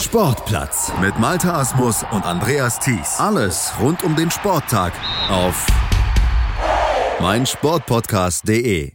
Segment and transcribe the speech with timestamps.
[0.00, 3.18] Sportplatz mit Malta Asmus und Andreas Thies.
[3.18, 4.92] Alles rund um den Sporttag
[5.28, 5.66] auf
[7.20, 8.92] meinsportpodcast.de.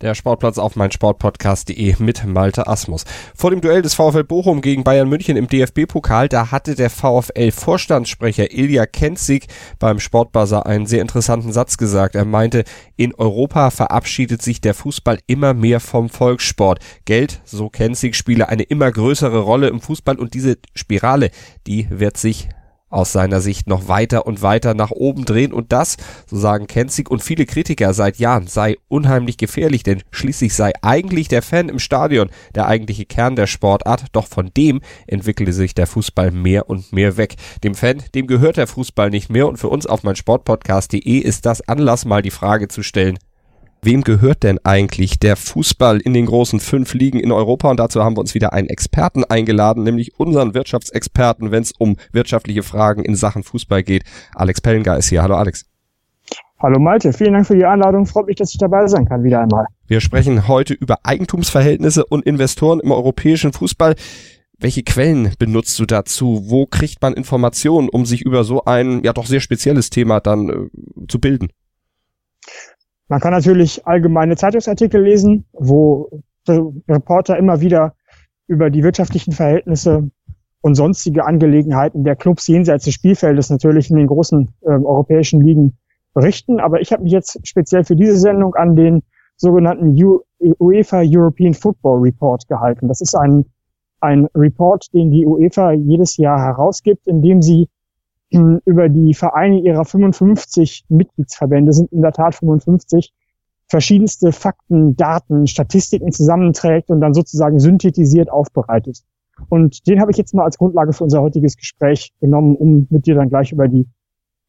[0.00, 3.04] Der Sportplatz auf meinsportpodcast.de mit Malte Asmus.
[3.34, 8.52] Vor dem Duell des VfL Bochum gegen Bayern München im DFB-Pokal, da hatte der VfL-Vorstandssprecher
[8.52, 9.48] Ilja Kenzig
[9.80, 12.14] beim Sportbuzzer einen sehr interessanten Satz gesagt.
[12.14, 12.62] Er meinte,
[12.94, 16.78] in Europa verabschiedet sich der Fußball immer mehr vom Volkssport.
[17.04, 21.32] Geld, so Kenzig, spiele eine immer größere Rolle im Fußball und diese Spirale,
[21.66, 22.48] die wird sich
[22.90, 25.96] aus seiner Sicht noch weiter und weiter nach oben drehen und das,
[26.26, 31.28] so sagen Kenzig und viele Kritiker seit Jahren, sei unheimlich gefährlich, denn schließlich sei eigentlich
[31.28, 35.86] der Fan im Stadion der eigentliche Kern der Sportart, doch von dem entwickelte sich der
[35.86, 37.36] Fußball mehr und mehr weg.
[37.62, 41.46] Dem Fan, dem gehört der Fußball nicht mehr und für uns auf mein Sportpodcast.de ist
[41.46, 43.18] das Anlass mal die Frage zu stellen,
[43.80, 47.70] Wem gehört denn eigentlich der Fußball in den großen fünf Ligen in Europa?
[47.70, 51.96] Und dazu haben wir uns wieder einen Experten eingeladen, nämlich unseren Wirtschaftsexperten, wenn es um
[52.12, 54.02] wirtschaftliche Fragen in Sachen Fußball geht.
[54.34, 55.22] Alex Pellengar ist hier.
[55.22, 55.64] Hallo Alex.
[56.60, 58.04] Hallo Malte, vielen Dank für die Einladung.
[58.04, 59.66] Freut mich, dass ich dabei sein kann, wieder einmal.
[59.86, 63.94] Wir sprechen heute über Eigentumsverhältnisse und Investoren im europäischen Fußball.
[64.58, 66.46] Welche Quellen benutzt du dazu?
[66.46, 70.48] Wo kriegt man Informationen, um sich über so ein ja doch sehr spezielles Thema dann
[70.48, 71.50] äh, zu bilden?
[73.08, 76.10] Man kann natürlich allgemeine Zeitungsartikel lesen, wo
[76.88, 77.94] Reporter immer wieder
[78.46, 80.10] über die wirtschaftlichen Verhältnisse
[80.60, 85.78] und sonstige Angelegenheiten der Clubs jenseits des Spielfeldes natürlich in den großen äh, europäischen Ligen
[86.14, 86.60] berichten.
[86.60, 89.02] Aber ich habe mich jetzt speziell für diese Sendung an den
[89.36, 92.88] sogenannten U UEFA European Football Report gehalten.
[92.88, 93.44] Das ist ein,
[94.00, 97.68] ein Report, den die UEFA jedes Jahr herausgibt, in dem sie
[98.30, 103.14] über die Vereine ihrer 55 Mitgliedsverbände sind in der Tat 55
[103.68, 109.00] verschiedenste Fakten, Daten, Statistiken zusammenträgt und dann sozusagen synthetisiert aufbereitet.
[109.48, 113.06] Und den habe ich jetzt mal als Grundlage für unser heutiges Gespräch genommen, um mit
[113.06, 113.86] dir dann gleich über die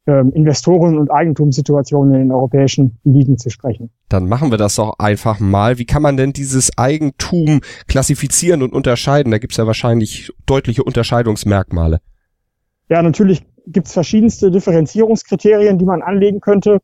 [0.06, 3.90] ähm, Investoren- und Eigentumssituationen in den europäischen Ligen zu sprechen.
[4.08, 5.78] Dann machen wir das doch einfach mal.
[5.78, 9.30] Wie kann man denn dieses Eigentum klassifizieren und unterscheiden?
[9.30, 12.00] Da gibt es ja wahrscheinlich deutliche Unterscheidungsmerkmale.
[12.88, 16.80] Ja, natürlich gibt es verschiedenste Differenzierungskriterien, die man anlegen könnte.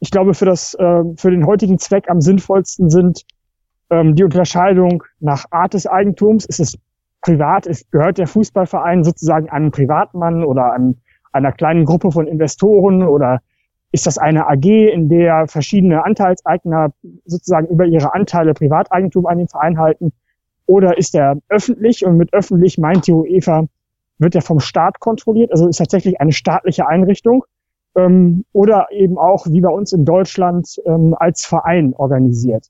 [0.00, 3.24] Ich glaube, für das, äh, für den heutigen Zweck am sinnvollsten sind
[3.90, 6.46] ähm, die Unterscheidung nach Art des Eigentums.
[6.46, 6.78] Ist es
[7.20, 7.66] privat?
[7.66, 10.96] Ist, gehört der Fußballverein sozusagen einem Privatmann oder einem,
[11.32, 13.40] einer kleinen Gruppe von Investoren oder
[13.92, 16.92] ist das eine AG, in der verschiedene Anteilseigner
[17.24, 20.12] sozusagen über ihre Anteile Privateigentum an den Verein halten?
[20.66, 22.06] Oder ist er öffentlich?
[22.06, 23.66] Und mit öffentlich meint die UEFA
[24.20, 27.44] wird er vom Staat kontrolliert, also ist tatsächlich eine staatliche Einrichtung
[27.96, 32.66] ähm, oder eben auch wie bei uns in Deutschland ähm, als Verein organisiert.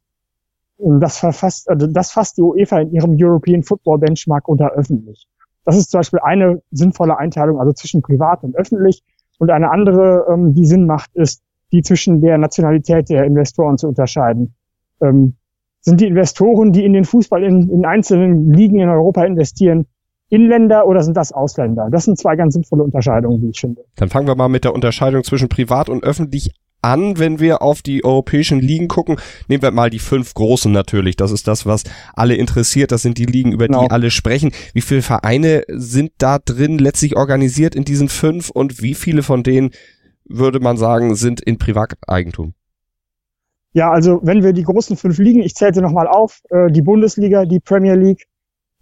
[0.79, 5.27] Und das, verfasst, also das fasst die UEFA in ihrem European Football Benchmark unter öffentlich.
[5.65, 9.03] Das ist zum Beispiel eine sinnvolle Einteilung, also zwischen privat und öffentlich.
[9.39, 13.89] Und eine andere, ähm, die Sinn macht, ist, die zwischen der Nationalität der Investoren zu
[13.89, 14.55] unterscheiden.
[15.03, 15.35] Ähm,
[15.81, 19.87] sind die Investoren, die in den Fußball in, in einzelnen Ligen in Europa investieren,
[20.31, 21.89] Inländer oder sind das Ausländer?
[21.91, 23.85] Das sind zwei ganz sinnvolle Unterscheidungen, wie ich finde.
[23.97, 26.53] Dann fangen wir mal mit der Unterscheidung zwischen privat und öffentlich
[26.83, 29.17] an, wenn wir auf die europäischen Ligen gucken.
[29.49, 31.17] Nehmen wir mal die fünf großen natürlich.
[31.17, 32.93] Das ist das, was alle interessiert.
[32.93, 33.83] Das sind die Ligen, über genau.
[33.83, 34.53] die alle sprechen.
[34.73, 39.43] Wie viele Vereine sind da drin letztlich organisiert in diesen fünf und wie viele von
[39.43, 39.71] denen
[40.25, 42.55] würde man sagen, sind in Privateigentum?
[43.73, 47.45] Ja, also wenn wir die großen fünf Ligen, ich zählte nochmal auf, äh, die Bundesliga,
[47.45, 48.27] die Premier League,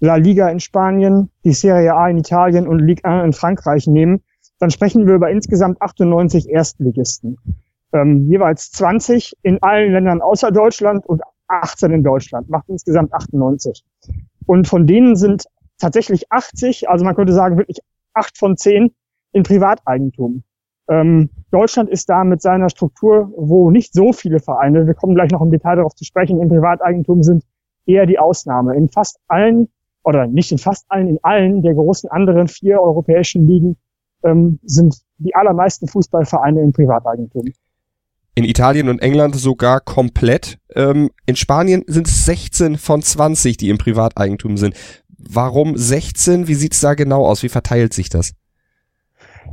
[0.01, 4.23] La Liga in Spanien, die Serie A in Italien und Ligue 1 in Frankreich nehmen,
[4.59, 7.37] dann sprechen wir über insgesamt 98 Erstligisten.
[7.93, 13.85] Ähm, jeweils 20 in allen Ländern außer Deutschland und 18 in Deutschland, macht insgesamt 98.
[14.47, 15.47] Und von denen sind
[15.79, 17.81] tatsächlich 80, also man könnte sagen wirklich
[18.15, 18.95] acht von zehn
[19.33, 20.43] in Privateigentum.
[20.89, 25.31] Ähm, Deutschland ist da mit seiner Struktur, wo nicht so viele Vereine, wir kommen gleich
[25.31, 27.45] noch im Detail darauf zu sprechen, in Privateigentum sind,
[27.87, 28.75] eher die Ausnahme.
[28.77, 29.69] In fast allen
[30.05, 33.77] oder nicht in fast allen, in allen der großen anderen vier europäischen Ligen
[34.25, 37.53] ähm, sind die allermeisten Fußballvereine im Privateigentum.
[38.35, 40.59] In Italien und England sogar komplett.
[40.75, 44.77] Ähm, in Spanien sind es 16 von 20, die im Privateigentum sind.
[45.19, 46.47] Warum 16?
[46.47, 47.43] Wie sieht's da genau aus?
[47.43, 48.35] Wie verteilt sich das?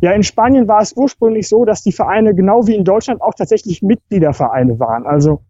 [0.01, 3.33] Ja, in Spanien war es ursprünglich so, dass die Vereine genau wie in Deutschland auch
[3.33, 5.07] tatsächlich Mitgliedervereine waren.
[5.07, 5.41] Also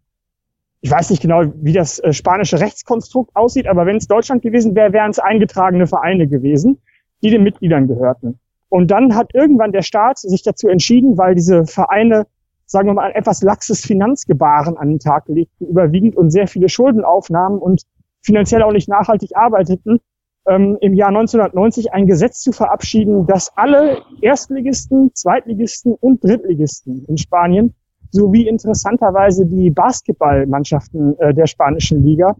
[0.80, 4.74] ich weiß nicht genau, wie das äh, spanische Rechtskonstrukt aussieht, aber wenn es Deutschland gewesen
[4.74, 6.80] wäre, wären es eingetragene Vereine gewesen,
[7.22, 8.38] die den Mitgliedern gehörten.
[8.68, 12.26] Und dann hat irgendwann der Staat sich dazu entschieden, weil diese Vereine,
[12.66, 16.68] sagen wir mal, ein etwas laxes Finanzgebaren an den Tag legten, überwiegend und sehr viele
[16.68, 17.82] Schulden aufnahmen und
[18.22, 20.00] finanziell auch nicht nachhaltig arbeiteten,
[20.48, 27.18] ähm, im Jahr 1990 ein Gesetz zu verabschieden, dass alle Erstligisten, Zweitligisten und Drittligisten in
[27.18, 27.74] Spanien
[28.10, 32.36] sowie interessanterweise die Basketballmannschaften äh, der spanischen Liga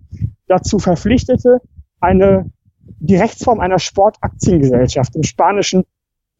[0.46, 1.60] dazu verpflichtete,
[2.00, 2.50] eine
[2.98, 5.84] die Rechtsform einer Sportaktiengesellschaft im spanischen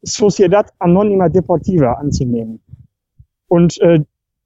[0.01, 2.61] Sociedad Anónima Deportiva anzunehmen.
[3.47, 3.99] Und äh,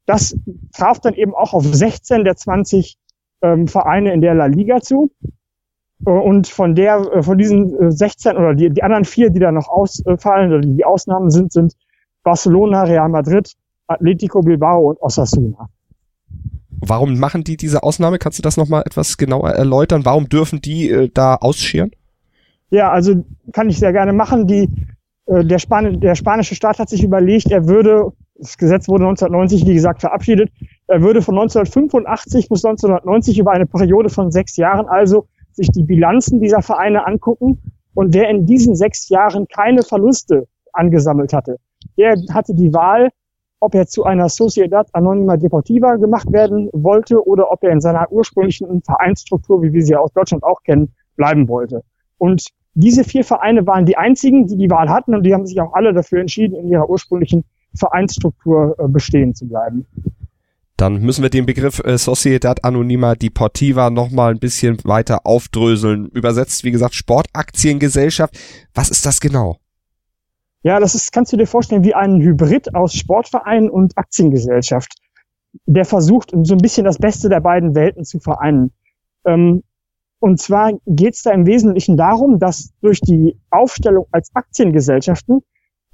[0.05, 0.35] das
[0.73, 2.97] traf dann eben auch auf 16 der 20
[3.41, 5.11] ähm, Vereine in der La Liga zu.
[6.05, 9.39] Äh, und von der, äh, von diesen 16 äh, oder die, die anderen vier, die
[9.39, 11.73] da noch ausfallen oder die Ausnahmen sind, sind
[12.23, 13.53] Barcelona, Real Madrid,
[13.91, 15.69] Atletico Bilbao und Osasuna.
[16.83, 18.17] Warum machen die diese Ausnahme?
[18.17, 20.03] Kannst du das nochmal etwas genauer erläutern?
[20.03, 21.91] Warum dürfen die äh, da ausscheren?
[22.71, 23.23] Ja, also
[23.53, 24.47] kann ich sehr gerne machen.
[24.47, 24.67] Die,
[25.27, 29.67] äh, der, Span der spanische Staat hat sich überlegt, er würde, das Gesetz wurde 1990,
[29.67, 30.51] wie gesagt, verabschiedet,
[30.87, 35.83] er würde von 1985 bis 1990 über eine Periode von sechs Jahren also sich die
[35.83, 37.61] Bilanzen dieser Vereine angucken
[37.93, 41.57] und wer in diesen sechs Jahren keine Verluste angesammelt hatte,
[41.97, 43.09] der hatte die Wahl,
[43.61, 48.11] ob er zu einer Sociedad Anonima Deportiva gemacht werden wollte oder ob er in seiner
[48.11, 51.83] ursprünglichen Vereinsstruktur, wie wir sie aus Deutschland auch kennen, bleiben wollte.
[52.17, 55.61] Und diese vier Vereine waren die einzigen, die die Wahl hatten und die haben sich
[55.61, 57.43] auch alle dafür entschieden, in ihrer ursprünglichen
[57.75, 59.85] Vereinsstruktur äh, bestehen zu bleiben.
[60.75, 66.07] Dann müssen wir den Begriff äh, Sociedad Anonima Deportiva nochmal ein bisschen weiter aufdröseln.
[66.07, 68.35] Übersetzt, wie gesagt, Sportaktiengesellschaft.
[68.73, 69.60] Was ist das genau?
[70.63, 74.93] Ja, das ist, kannst du dir vorstellen, wie ein Hybrid aus Sportverein und Aktiengesellschaft,
[75.65, 78.71] der versucht, so ein bisschen das Beste der beiden Welten zu vereinen.
[79.25, 79.63] Ähm,
[80.19, 85.41] und zwar geht es da im Wesentlichen darum, dass durch die Aufstellung als Aktiengesellschaften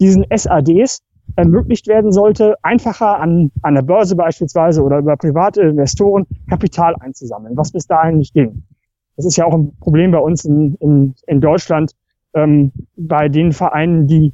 [0.01, 1.01] diesen SADs
[1.37, 7.55] ermöglicht werden sollte, einfacher an, an der Börse beispielsweise oder über private Investoren Kapital einzusammeln,
[7.55, 8.63] was bis dahin nicht ging.
[9.15, 11.93] Das ist ja auch ein Problem bei uns in, in, in Deutschland,
[12.33, 14.31] ähm, bei den Vereinen, die,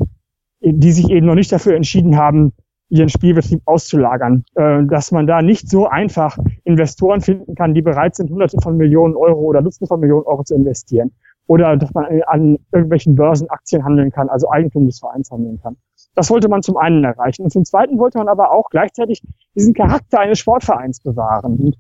[0.64, 2.54] die sich eben noch nicht dafür entschieden haben,
[2.90, 8.16] ihren Spielbetrieb auszulagern, äh, dass man da nicht so einfach Investoren finden kann, die bereit
[8.16, 11.12] sind, Hunderte von Millionen Euro oder Dutzende von Millionen Euro zu investieren.
[11.48, 15.76] Oder dass man an irgendwelchen Börsen Aktien handeln kann, also Eigentum des Vereins handeln kann.
[16.16, 17.44] Das wollte man zum einen erreichen.
[17.44, 19.22] Und zum zweiten wollte man aber auch gleichzeitig
[19.56, 21.58] diesen Charakter eines Sportvereins bewahren.
[21.58, 21.78] Und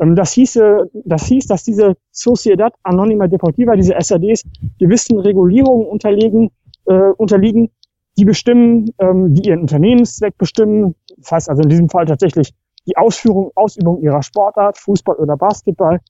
[0.00, 4.42] ähm, das, hieße, das hieß, dass diese Sociedad Anonima Deportiva, diese SADs,
[4.78, 6.50] gewissen Regulierungen unterliegen,
[6.86, 7.70] äh, unterliegen,
[8.18, 10.94] die bestimmen, ähm, die ihren Unternehmenszweck bestimmen.
[11.16, 12.52] Das heißt also in diesem Fall tatsächlich
[12.86, 16.00] die Ausführung, Ausübung ihrer Sportart, Fußball oder Basketball,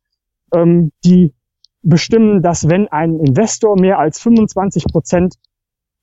[0.54, 1.34] ähm, die
[1.82, 5.34] bestimmen, dass wenn ein Investor mehr als 25 Prozent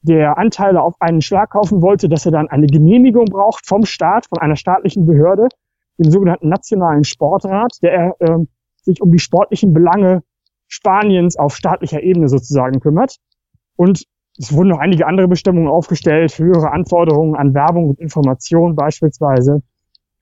[0.01, 4.27] der Anteile auf einen Schlag kaufen wollte, dass er dann eine Genehmigung braucht vom Staat,
[4.27, 5.47] von einer staatlichen Behörde,
[5.97, 8.38] dem sogenannten Nationalen Sportrat, der äh,
[8.83, 10.23] sich um die sportlichen Belange
[10.67, 13.17] Spaniens auf staatlicher Ebene sozusagen kümmert.
[13.75, 14.05] Und
[14.38, 19.62] es wurden noch einige andere Bestimmungen aufgestellt, höhere Anforderungen an Werbung und Information beispielsweise.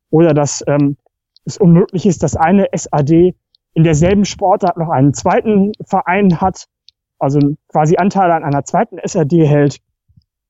[0.10, 0.98] Oder dass ähm,
[1.46, 3.36] es unmöglich ist, dass eine SAD
[3.74, 6.66] in derselben Sportart noch einen zweiten Verein hat,
[7.20, 9.80] also quasi Anteile an einer zweiten SRD hält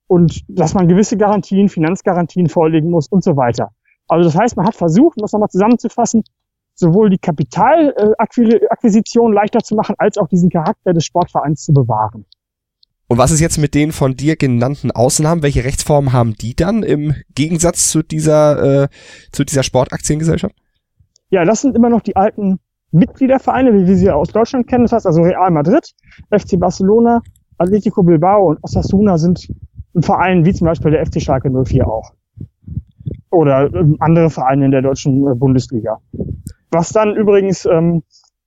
[0.08, 3.70] und dass man gewisse Garantien, Finanzgarantien vorlegen muss und so weiter.
[4.08, 6.24] Also das heißt, man hat versucht, um das nochmal zusammenzufassen,
[6.76, 12.26] sowohl die Kapitalakquisition leichter zu machen, als auch diesen Charakter des Sportvereins zu bewahren.
[13.08, 15.44] Und was ist jetzt mit den von dir genannten Ausnahmen?
[15.44, 18.88] Welche Rechtsformen haben die dann im Gegensatz zu dieser, äh,
[19.32, 20.56] zu dieser Sportaktiengesellschaft?
[21.30, 22.60] Ja, das sind immer noch die alten
[22.92, 25.94] Mitgliedervereine, wie wir sie aus Deutschland kennen, das heißt also Real Madrid,
[26.32, 27.22] FC Barcelona,
[27.58, 29.48] Atletico Bilbao und Osasuna sind
[29.96, 32.14] ein Verein wie zum Beispiel der FC Schalke 04 auch.
[33.32, 36.00] Oder ähm, andere Vereine in der deutschen äh, Bundesliga.
[36.72, 38.04] Was dann übrigens ähm,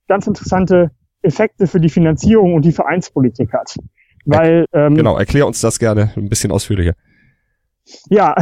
[0.07, 3.75] ganz interessante Effekte für die Finanzierung und die Vereinspolitik hat.
[4.25, 6.93] Weil, ähm, genau, erklär uns das gerne ein bisschen ausführlicher.
[8.09, 8.35] Ja,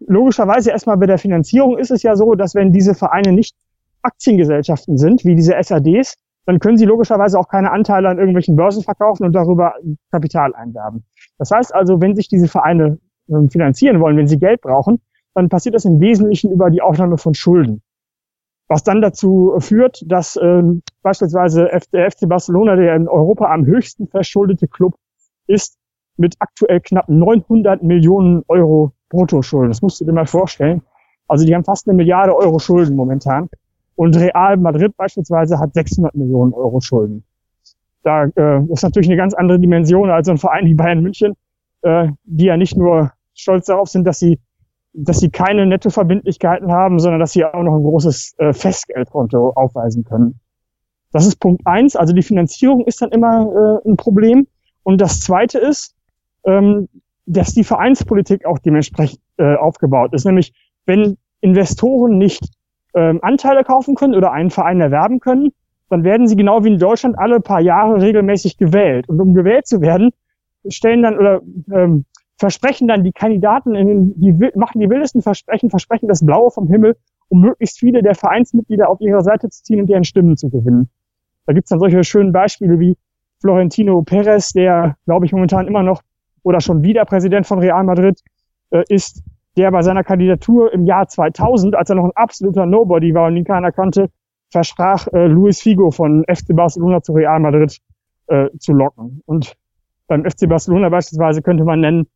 [0.00, 3.54] logischerweise erstmal bei der Finanzierung ist es ja so, dass wenn diese Vereine nicht
[4.02, 6.16] Aktiengesellschaften sind, wie diese SADs,
[6.46, 9.74] dann können sie logischerweise auch keine Anteile an irgendwelchen Börsen verkaufen und darüber
[10.10, 11.04] Kapital einwerben.
[11.38, 15.00] Das heißt also, wenn sich diese Vereine ähm, finanzieren wollen, wenn sie Geld brauchen,
[15.34, 17.82] dann passiert das im Wesentlichen über die Aufnahme von Schulden.
[18.68, 20.62] Was dann dazu führt, dass äh,
[21.02, 24.94] beispielsweise der FC Barcelona, der in Europa am höchsten verschuldete Club
[25.46, 25.78] ist,
[26.16, 29.70] mit aktuell knapp 900 Millionen Euro Bruttoschulden.
[29.70, 30.82] Das musst du dir mal vorstellen.
[31.28, 33.48] Also die haben fast eine Milliarde Euro Schulden momentan.
[33.96, 37.24] Und Real Madrid beispielsweise hat 600 Millionen Euro Schulden.
[38.02, 41.34] Da äh, ist natürlich eine ganz andere Dimension als ein Verein wie Bayern München,
[41.82, 44.38] äh, die ja nicht nur stolz darauf sind, dass sie,
[44.92, 50.04] dass sie keine Nettoverbindlichkeiten haben, sondern dass sie auch noch ein großes äh, Festgeldkonto aufweisen
[50.04, 50.38] können.
[51.12, 51.96] Das ist Punkt eins.
[51.96, 54.48] Also die Finanzierung ist dann immer äh, ein Problem.
[54.84, 55.94] Und das zweite ist,
[56.44, 56.88] ähm,
[57.26, 60.24] dass die Vereinspolitik auch dementsprechend äh, aufgebaut ist.
[60.24, 60.52] Nämlich,
[60.86, 62.48] wenn Investoren nicht
[62.94, 65.52] ähm, Anteile kaufen können oder einen Verein erwerben können,
[65.90, 69.08] dann werden sie genau wie in Deutschland alle paar Jahre regelmäßig gewählt.
[69.08, 70.10] Und um gewählt zu werden,
[70.68, 71.40] stellen dann oder
[71.72, 72.04] ähm,
[72.36, 76.96] versprechen dann die Kandidaten, in, die machen die wildesten Versprechen, versprechen das Blaue vom Himmel,
[77.28, 80.88] um möglichst viele der Vereinsmitglieder auf ihre Seite zu ziehen und deren Stimmen zu gewinnen.
[81.46, 82.96] Da gibt's dann solche schönen Beispiele wie
[83.44, 86.00] Florentino Perez, der, glaube ich, momentan immer noch
[86.44, 88.18] oder schon wieder Präsident von Real Madrid
[88.70, 89.22] äh, ist,
[89.58, 93.36] der bei seiner Kandidatur im Jahr 2000, als er noch ein absoluter Nobody war und
[93.36, 94.08] ihn keiner kannte,
[94.50, 97.76] versprach, äh, Luis Figo von FC Barcelona zu Real Madrid
[98.28, 99.20] äh, zu locken.
[99.26, 99.54] Und
[100.06, 102.06] beim FC Barcelona beispielsweise könnte man nennen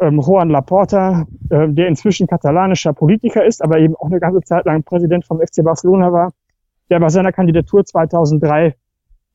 [0.00, 4.64] ähm, Juan Laporta, äh, der inzwischen katalanischer Politiker ist, aber eben auch eine ganze Zeit
[4.64, 6.32] lang Präsident vom FC Barcelona war,
[6.88, 8.76] der bei seiner Kandidatur 2003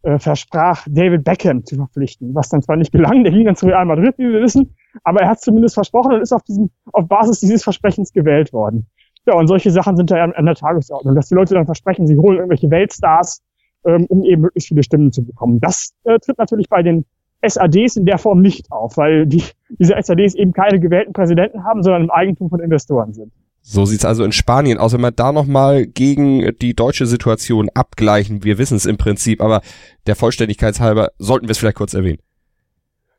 [0.06, 3.66] äh, versprach, David Beckham zu verpflichten, was dann zwar nicht gelang, der ging dann zu
[3.66, 7.08] Real Madrid, wie wir wissen, aber er hat zumindest versprochen und ist auf, diesem, auf
[7.08, 8.86] Basis dieses Versprechens gewählt worden.
[9.26, 12.18] Ja, und solche Sachen sind da an der Tagesordnung, dass die Leute dann versprechen, sie
[12.18, 13.42] holen irgendwelche Weltstars,
[13.86, 15.60] ähm, um eben möglichst viele Stimmen zu bekommen.
[15.60, 17.06] Das äh, tritt natürlich bei den
[17.44, 21.82] SADs in der Form nicht auf, weil die, diese SADs eben keine gewählten Präsidenten haben,
[21.82, 23.32] sondern im Eigentum von Investoren sind.
[23.68, 24.94] So sieht's also in Spanien aus.
[24.94, 29.62] Wenn wir da nochmal gegen die deutsche Situation abgleichen, wir wissen es im Prinzip, aber
[30.06, 32.20] der Vollständigkeit halber sollten wir es vielleicht kurz erwähnen.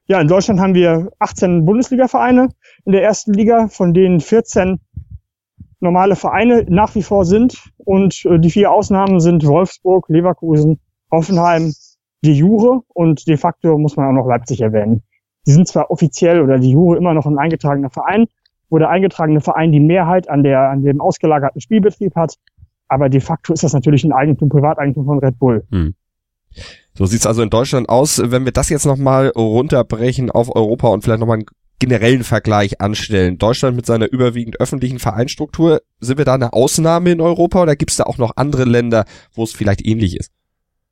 [0.06, 2.50] Ja, in Deutschland haben wir 18 Bundesliga-Vereine
[2.84, 4.78] in der ersten Liga, von denen 14
[5.80, 7.60] normale Vereine nach wie vor sind.
[7.78, 10.78] Und äh, die vier Ausnahmen sind Wolfsburg, Leverkusen,
[11.10, 11.74] Hoffenheim,
[12.24, 15.02] die Jure und de facto muss man auch noch Leipzig erwähnen.
[15.44, 18.26] Die sind zwar offiziell oder die Jure immer noch ein eingetragener Verein,
[18.68, 22.34] wo der eingetragene Verein die Mehrheit an, der, an dem ausgelagerten Spielbetrieb hat.
[22.88, 25.64] Aber de facto ist das natürlich ein Eigentum, Privateigentum von Red Bull.
[25.70, 25.94] Hm.
[26.94, 28.20] So sieht's also in Deutschland aus.
[28.24, 31.46] Wenn wir das jetzt nochmal runterbrechen auf Europa und vielleicht nochmal einen
[31.78, 33.38] generellen Vergleich anstellen.
[33.38, 37.96] Deutschland mit seiner überwiegend öffentlichen Vereinstruktur, sind wir da eine Ausnahme in Europa oder gibt's
[37.96, 39.04] da auch noch andere Länder,
[39.34, 40.32] wo es vielleicht ähnlich ist?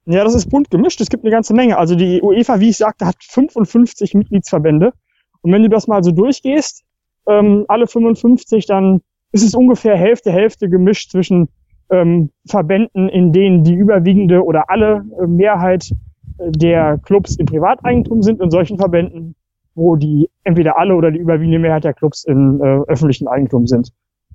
[0.07, 1.01] Ja, das ist bunt gemischt.
[1.01, 1.79] Es gibt eine ganze Menge.
[1.79, 4.93] Also die UEFA, wie ich sagte, hat 55 Mitgliedsverbände.
[5.41, 6.83] Und wenn du das mal so durchgehst,
[7.27, 9.01] ähm, alle 55, dann
[9.33, 11.49] ist es ungefähr Hälfte, Hälfte gemischt zwischen
[11.91, 15.91] ähm, Verbänden, in denen die überwiegende oder alle äh, Mehrheit
[16.39, 19.35] äh, der Clubs im Privateigentum sind und solchen Verbänden,
[19.75, 23.91] wo die entweder alle oder die überwiegende Mehrheit der Clubs im äh, öffentlichen Eigentum sind.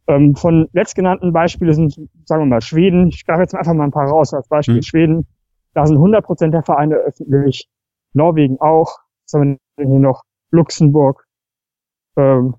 [0.07, 3.07] Ähm, von letztgenannten Beispielen sind, sagen wir mal, Schweden.
[3.07, 4.33] Ich greife jetzt einfach mal ein paar raus.
[4.33, 4.83] Als Beispiel mhm.
[4.83, 5.27] Schweden.
[5.73, 7.69] Da sind 100 Prozent der Vereine öffentlich.
[8.13, 8.97] Norwegen auch.
[9.25, 10.23] Was haben wir hier noch?
[10.51, 11.25] Luxemburg,
[12.17, 12.55] ähm,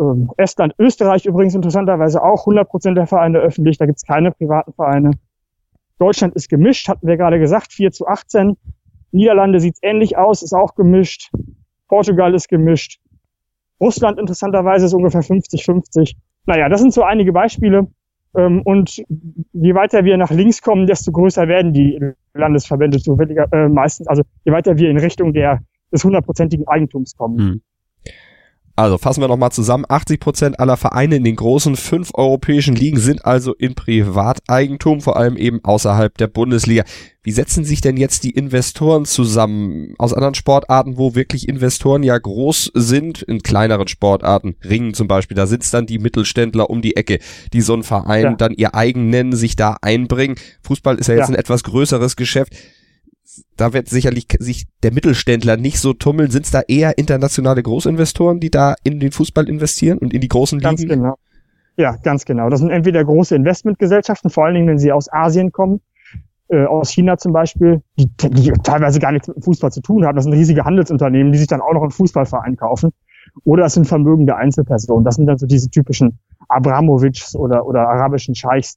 [0.00, 5.12] ähm, Estland, Österreich übrigens interessanterweise auch 100% der Vereine öffentlich, da gibt's keine privaten Vereine.
[5.98, 8.56] Deutschland ist gemischt, hatten wir gerade gesagt, 4 zu 18.
[9.12, 11.30] Niederlande sieht's ähnlich aus, ist auch gemischt.
[11.88, 13.00] Portugal ist gemischt.
[13.80, 16.14] Russland interessanterweise ist ungefähr 50-50.
[16.46, 17.88] Naja, das sind so einige Beispiele.
[18.36, 19.02] Ähm, und
[19.52, 21.98] je weiter wir nach links kommen, desto größer werden die
[22.34, 24.06] Landesverbände zufälliger, äh, meistens.
[24.06, 25.60] Also je weiter wir in Richtung der,
[25.92, 27.38] des hundertprozentigen Eigentums kommen.
[27.38, 27.62] Hm.
[28.80, 29.84] Also fassen wir nochmal zusammen.
[29.86, 35.18] 80 Prozent aller Vereine in den großen fünf europäischen Ligen sind also in Privateigentum, vor
[35.18, 36.84] allem eben außerhalb der Bundesliga.
[37.22, 42.16] Wie setzen sich denn jetzt die Investoren zusammen aus anderen Sportarten, wo wirklich Investoren ja
[42.16, 46.96] groß sind, in kleineren Sportarten, Ringen zum Beispiel, da sitzt dann die Mittelständler um die
[46.96, 47.18] Ecke,
[47.52, 48.34] die so einen Verein ja.
[48.34, 50.36] dann ihr eigen nennen, sich da einbringen.
[50.62, 51.34] Fußball ist ja jetzt ja.
[51.34, 52.54] ein etwas größeres Geschäft
[53.56, 56.30] da wird sicherlich sich der Mittelständler nicht so tummeln.
[56.30, 60.28] Sind es da eher internationale Großinvestoren, die da in den Fußball investieren und in die
[60.28, 60.76] großen Ligen?
[60.76, 61.14] Ganz genau.
[61.76, 62.50] Ja, ganz genau.
[62.50, 65.80] Das sind entweder große Investmentgesellschaften, vor allen Dingen, wenn sie aus Asien kommen,
[66.48, 70.16] äh, aus China zum Beispiel, die, die teilweise gar nichts mit Fußball zu tun haben.
[70.16, 72.90] Das sind riesige Handelsunternehmen, die sich dann auch noch einen Fußballverein kaufen.
[73.44, 75.04] Oder es sind vermögende Einzelpersonen.
[75.04, 76.18] Das sind dann so diese typischen
[76.48, 78.76] Abramovics oder, oder arabischen Scheichs,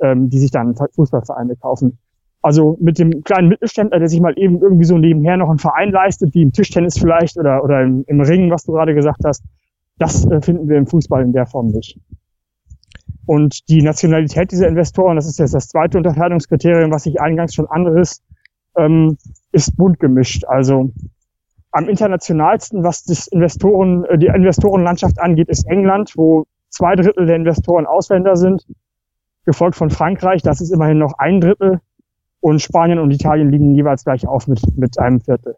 [0.00, 1.98] ähm, die sich dann Fußballvereine kaufen.
[2.42, 5.92] Also mit dem kleinen Mittelständler, der sich mal eben irgendwie so nebenher noch einen Verein
[5.92, 9.44] leistet, wie im Tischtennis vielleicht oder, oder im, im Ringen, was du gerade gesagt hast,
[9.98, 12.00] das äh, finden wir im Fußball in der Form nicht.
[13.26, 17.66] Und die Nationalität dieser Investoren, das ist jetzt das zweite Unterscheidungskriterium, was ich eingangs schon
[17.66, 18.20] anderes,
[18.76, 19.16] ähm,
[19.52, 20.44] ist bunt gemischt.
[20.44, 20.90] Also
[21.70, 27.36] am internationalsten, was das Investoren, äh, die Investorenlandschaft angeht, ist England, wo zwei Drittel der
[27.36, 28.66] Investoren Ausländer sind,
[29.44, 31.80] gefolgt von Frankreich, das ist immerhin noch ein Drittel
[32.42, 35.56] und Spanien und Italien liegen jeweils gleich auf mit, mit einem Viertel.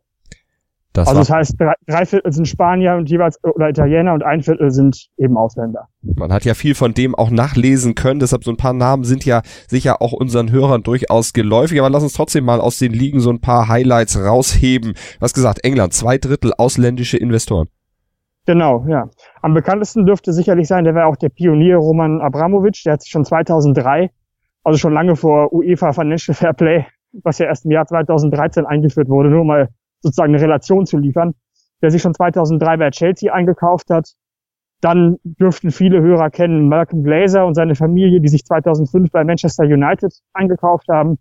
[0.92, 4.42] Das also das heißt, drei, drei Viertel sind Spanier und jeweils oder Italiener und ein
[4.42, 5.88] Viertel sind eben Ausländer.
[6.02, 9.24] Man hat ja viel von dem auch nachlesen können, deshalb so ein paar Namen sind
[9.24, 13.18] ja sicher auch unseren Hörern durchaus geläufig, aber lass uns trotzdem mal aus den Ligen
[13.18, 14.94] so ein paar Highlights rausheben.
[15.18, 17.66] Was gesagt, England, zwei Drittel ausländische Investoren.
[18.46, 19.08] Genau, ja.
[19.42, 23.10] Am bekanntesten dürfte sicherlich sein, der war auch der Pionier Roman Abramovic, der hat sich
[23.10, 24.10] schon 2003,
[24.64, 26.86] also schon lange vor UEFA Financial Fair Play,
[27.22, 29.68] was ja erst im Jahr 2013 eingeführt wurde, nur mal
[30.00, 31.34] sozusagen eine Relation zu liefern,
[31.82, 34.14] der sich schon 2003 bei Chelsea eingekauft hat.
[34.80, 39.64] Dann dürften viele Hörer kennen Malcolm Glazer und seine Familie, die sich 2005 bei Manchester
[39.64, 41.18] United eingekauft haben.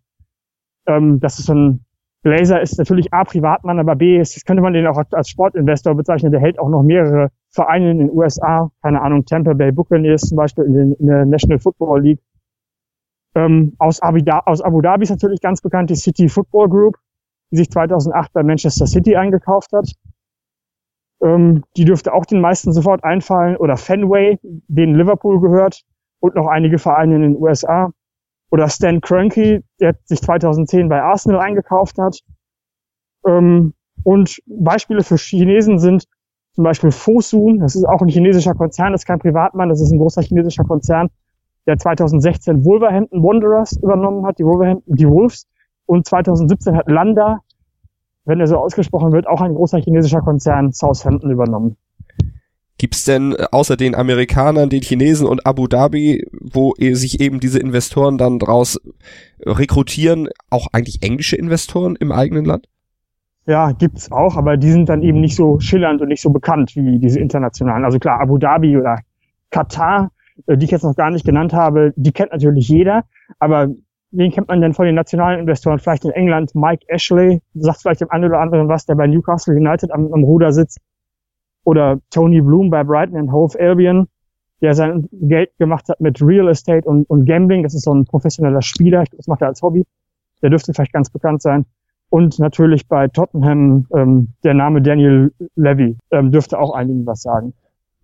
[0.87, 1.85] Ähm, das ist so ein
[2.23, 6.31] Glazer ist natürlich A, Privatmann, aber B, ist, könnte man den auch als Sportinvestor bezeichnen.
[6.31, 10.37] Der hält auch noch mehrere Vereine in den USA, keine Ahnung, Tampa Bay Buccaneers zum
[10.37, 12.19] Beispiel in, den, in der National Football League.
[13.35, 16.97] Ähm, aus, Abu aus Abu Dhabi ist natürlich ganz bekannt die City Football Group
[17.53, 19.91] die sich 2008 bei Manchester City eingekauft hat.
[21.21, 23.57] Ähm, die dürfte auch den meisten sofort einfallen.
[23.57, 25.83] Oder Fenway, den Liverpool gehört.
[26.19, 27.91] Und noch einige Vereine in den USA.
[28.49, 32.21] Oder Stan Kroenke, der sich 2010 bei Arsenal eingekauft hat.
[33.27, 36.05] Ähm, und Beispiele für Chinesen sind
[36.53, 39.91] zum Beispiel Fosun, das ist auch ein chinesischer Konzern, das ist kein Privatmann, das ist
[39.91, 41.09] ein großer chinesischer Konzern,
[41.65, 45.47] der 2016 Wolverhampton Wanderers übernommen hat, die Wolverhampton, die Wolves,
[45.85, 47.39] und 2017 hat Landa,
[48.25, 51.75] wenn er so ausgesprochen wird, auch ein großer chinesischer Konzern Southampton übernommen.
[52.77, 57.59] Gibt's denn äh, außer den Amerikanern, den Chinesen und Abu Dhabi, wo sich eben diese
[57.59, 58.79] Investoren dann draus
[59.45, 62.67] rekrutieren, auch eigentlich englische Investoren im eigenen Land?
[63.45, 66.75] Ja, gibt's auch, aber die sind dann eben nicht so schillernd und nicht so bekannt
[66.75, 67.83] wie diese internationalen.
[67.83, 68.99] Also klar, Abu Dhabi oder
[69.49, 70.09] Katar, äh,
[70.47, 73.03] die ich jetzt noch gar nicht genannt habe, die kennt natürlich jeder,
[73.39, 73.69] aber
[74.13, 75.79] wen kennt man denn von den nationalen Investoren?
[75.79, 79.55] Vielleicht in England Mike Ashley, sagt vielleicht dem einen oder anderen was, der bei Newcastle
[79.55, 80.79] United am, am Ruder sitzt.
[81.65, 84.07] Oder Tony Bloom bei Brighton and Hove Albion,
[84.61, 87.63] der sein Geld gemacht hat mit Real Estate und, und Gambling.
[87.63, 89.85] Das ist so ein professioneller Spieler, das macht er als Hobby.
[90.41, 91.65] Der dürfte vielleicht ganz bekannt sein.
[92.09, 97.53] Und natürlich bei Tottenham ähm, der Name Daniel Levy ähm, dürfte auch einigen was sagen.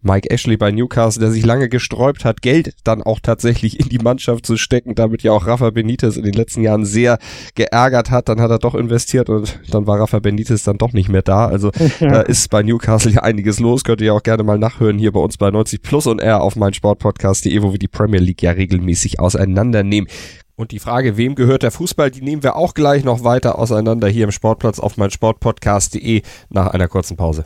[0.02, 4.00] Mike Ashley bei Newcastle, der sich lange gesträubt hat, Geld dann auch tatsächlich in die
[4.00, 7.20] Mannschaft zu stecken, damit ja auch Rafa Benitez in den letzten Jahren sehr
[7.56, 8.30] geärgert hat.
[8.30, 11.48] Dann hat er doch investiert und dann war Rafa Benitez dann doch nicht mehr da.
[11.48, 12.10] Also ja.
[12.10, 13.84] da ist bei Newcastle ja einiges los.
[13.84, 16.42] Könnt ihr ja auch gerne mal nachhören hier bei uns bei 90 Plus und R
[16.42, 20.10] auf meinsportpodcast.de, wo wir die Premier League ja regelmäßig auseinandernehmen.
[20.56, 24.10] Und die Frage, wem gehört der Fußball, die nehmen wir auch gleich noch weiter auseinander
[24.10, 27.46] hier im Sportplatz auf meinsportpodcast.de nach einer kurzen Pause.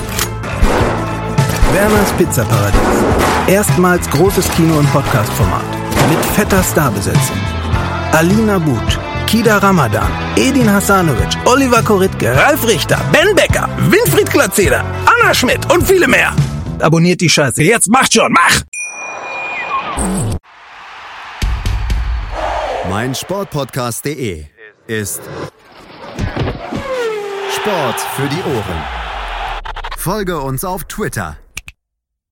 [1.73, 2.79] Werners Pizzaparadies.
[3.47, 5.63] Erstmals großes Kino- und Podcast-Format.
[6.09, 7.37] Mit fetter Starbesetzung.
[8.11, 15.33] Alina But, Kida Ramadan, Edin Hasanovic, Oliver Koritke, Ralf Richter, Ben Becker, Winfried Glatzeder, Anna
[15.33, 16.35] Schmidt und viele mehr.
[16.79, 17.63] Abonniert die Scheiße.
[17.63, 18.61] Jetzt macht schon, mach!
[22.89, 24.45] Mein Sportpodcast.de
[24.87, 25.21] ist
[27.55, 28.83] Sport für die Ohren.
[29.97, 31.37] Folge uns auf Twitter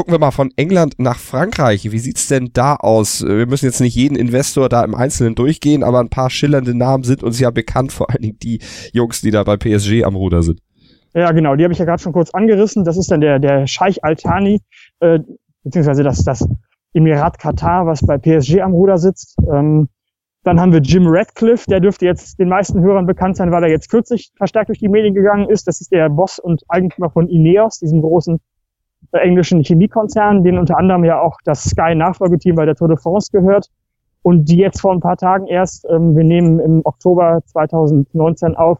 [0.00, 1.92] Gucken wir mal von England nach Frankreich.
[1.92, 3.22] Wie sieht's denn da aus?
[3.22, 7.04] Wir müssen jetzt nicht jeden Investor da im Einzelnen durchgehen, aber ein paar schillernde Namen
[7.04, 8.60] sind uns ja bekannt, vor allen Dingen die
[8.94, 10.62] Jungs, die da bei PSG am Ruder sind.
[11.12, 12.82] Ja, genau, die habe ich ja gerade schon kurz angerissen.
[12.82, 14.62] Das ist dann der, der Scheich Al-Thani,
[15.00, 15.18] äh,
[15.64, 16.48] beziehungsweise das, das
[16.94, 19.36] Emirat Katar, was bei PSG am Ruder sitzt.
[19.52, 19.90] Ähm,
[20.44, 23.70] dann haben wir Jim Radcliffe, der dürfte jetzt den meisten Hörern bekannt sein, weil er
[23.70, 25.68] jetzt kürzlich verstärkt durch die Medien gegangen ist.
[25.68, 28.40] Das ist der Boss und Eigentümer von Ineos, diesem großen
[29.12, 33.68] englischen Chemiekonzern, den unter anderem ja auch das Sky-Nachfolgeteam bei der Tour de France gehört.
[34.22, 38.78] Und die jetzt vor ein paar Tagen erst, ähm, wir nehmen im Oktober 2019 auf,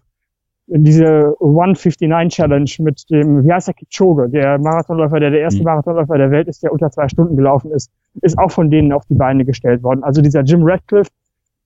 [0.73, 5.65] diese 159 Challenge mit dem, wie heißt der Kipchoge, der Marathonläufer, der der erste mhm.
[5.65, 7.91] Marathonläufer der Welt ist, der unter zwei Stunden gelaufen ist,
[8.23, 10.05] ist auch von denen auf die Beine gestellt worden.
[10.05, 11.11] Also dieser Jim Radcliffe,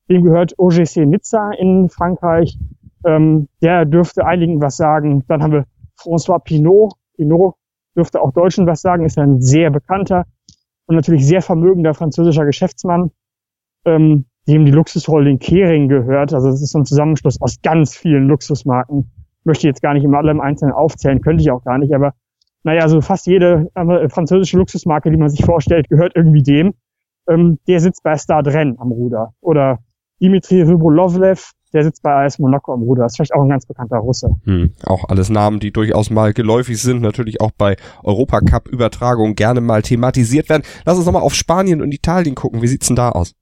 [0.08, 2.58] dem gehört OGC Nizza in Frankreich,
[3.04, 5.22] ähm, der dürfte einigen was sagen.
[5.28, 5.64] Dann haben wir
[6.00, 6.94] François Pinot.
[7.16, 7.56] Pinot
[7.96, 10.24] dürfte auch Deutschen was sagen, ist ein sehr bekannter
[10.86, 13.10] und natürlich sehr vermögender französischer Geschäftsmann,
[13.84, 16.34] ähm, dem die Luxusholding Kering gehört.
[16.34, 19.10] Also das ist so ein Zusammenschluss aus ganz vielen Luxusmarken.
[19.44, 22.14] Möchte jetzt gar nicht immer alle im Einzelnen aufzählen, könnte ich auch gar nicht, aber
[22.64, 26.74] naja, also fast jede äh, französische Luxusmarke, die man sich vorstellt, gehört irgendwie dem.
[27.28, 29.34] Ähm, der sitzt bei Stade am Ruder.
[29.40, 29.80] Oder
[30.20, 33.04] Dimitri Rybolovlev, der sitzt bei AS Monaco am Ruder.
[33.04, 34.30] Ist vielleicht auch ein ganz bekannter Russe.
[34.44, 39.82] Hm, auch alles Namen, die durchaus mal geläufig sind, natürlich auch bei Europacup-Übertragungen gerne mal
[39.82, 40.62] thematisiert werden.
[40.86, 42.62] Lass uns nochmal auf Spanien und Italien gucken.
[42.62, 43.34] Wie sieht's denn da aus?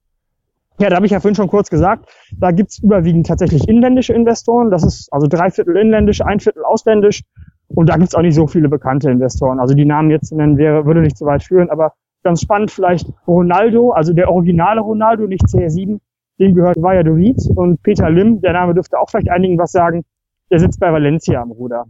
[0.79, 4.71] Ja, da habe ich ja vorhin schon kurz gesagt, da gibt's überwiegend tatsächlich inländische Investoren.
[4.71, 7.21] Das ist also drei Viertel inländisch, ein Viertel ausländisch.
[7.67, 9.59] Und da gibt's auch nicht so viele bekannte Investoren.
[9.59, 11.69] Also die Namen jetzt zu nennen wäre, würde nicht zu weit führen.
[11.69, 11.93] Aber
[12.23, 15.99] ganz spannend vielleicht Ronaldo, also der originale Ronaldo, nicht CR7,
[16.39, 20.03] dem gehört Valladolid und Peter Lim, der Name dürfte auch vielleicht einigen was sagen,
[20.51, 21.85] der sitzt bei Valencia am Ruder.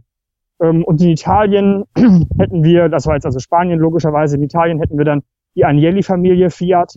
[0.60, 1.84] Ähm, und in Italien
[2.38, 5.22] hätten wir, das war jetzt also Spanien logischerweise, in Italien hätten wir dann
[5.54, 6.94] die Agnelli-Familie Fiat,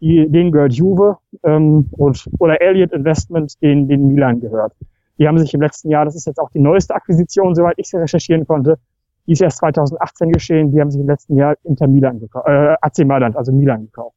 [0.00, 4.72] die, denen gehört Juve ähm, und, oder Elliott Investment, den, den Milan gehört.
[5.18, 7.88] Die haben sich im letzten Jahr, das ist jetzt auch die neueste Akquisition, soweit ich
[7.88, 8.78] sie recherchieren konnte,
[9.26, 12.74] die ist erst 2018 geschehen, die haben sich im letzten Jahr Inter Milan gekauft, äh,
[12.80, 14.16] AC Mailand, also Milan gekauft.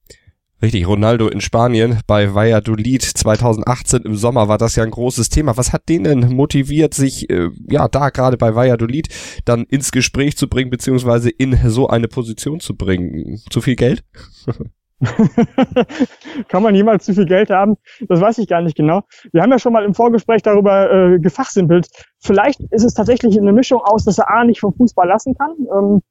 [0.64, 5.58] Richtig, Ronaldo in Spanien bei Valladolid 2018 im Sommer war das ja ein großes Thema.
[5.58, 9.10] Was hat den denn motiviert, sich äh, ja da gerade bei Valladolid
[9.44, 13.42] dann ins Gespräch zu bringen, beziehungsweise in so eine Position zu bringen?
[13.50, 14.06] Zu viel Geld?
[16.48, 17.76] Kann man jemals zu viel Geld haben?
[18.08, 19.02] Das weiß ich gar nicht genau.
[19.34, 21.90] Wir haben ja schon mal im Vorgespräch darüber äh, gefachsimpelt.
[22.20, 25.58] Vielleicht ist es tatsächlich eine Mischung aus, dass er A nicht vom Fußball lassen kann.
[25.78, 26.02] Ähm,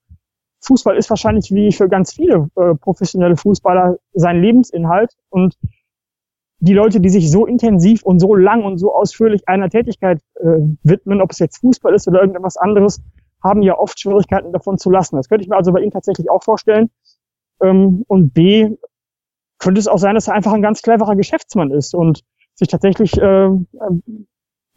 [0.64, 5.56] Fußball ist wahrscheinlich wie für ganz viele äh, professionelle Fußballer sein Lebensinhalt und
[6.60, 10.60] die Leute, die sich so intensiv und so lang und so ausführlich einer Tätigkeit äh,
[10.84, 13.02] widmen, ob es jetzt Fußball ist oder irgendetwas anderes,
[13.42, 15.16] haben ja oft Schwierigkeiten davon zu lassen.
[15.16, 16.90] Das könnte ich mir also bei ihm tatsächlich auch vorstellen.
[17.60, 18.76] Ähm, und B,
[19.58, 22.22] könnte es auch sein, dass er einfach ein ganz cleverer Geschäftsmann ist und
[22.54, 23.48] sich tatsächlich äh,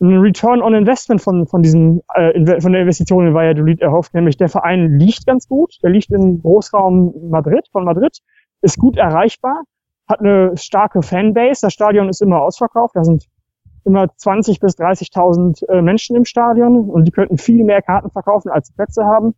[0.01, 4.37] ein Return on Investment von, von diesem, äh, von der Investition in Valladolid erhofft, nämlich
[4.37, 8.19] der Verein liegt ganz gut, der liegt im Großraum Madrid, von Madrid,
[8.61, 9.63] ist gut erreichbar,
[10.07, 13.25] hat eine starke Fanbase, das Stadion ist immer ausverkauft, da sind
[13.85, 18.49] immer 20 bis 30.000 äh, Menschen im Stadion und die könnten viel mehr Karten verkaufen,
[18.49, 19.35] als sie Plätze haben.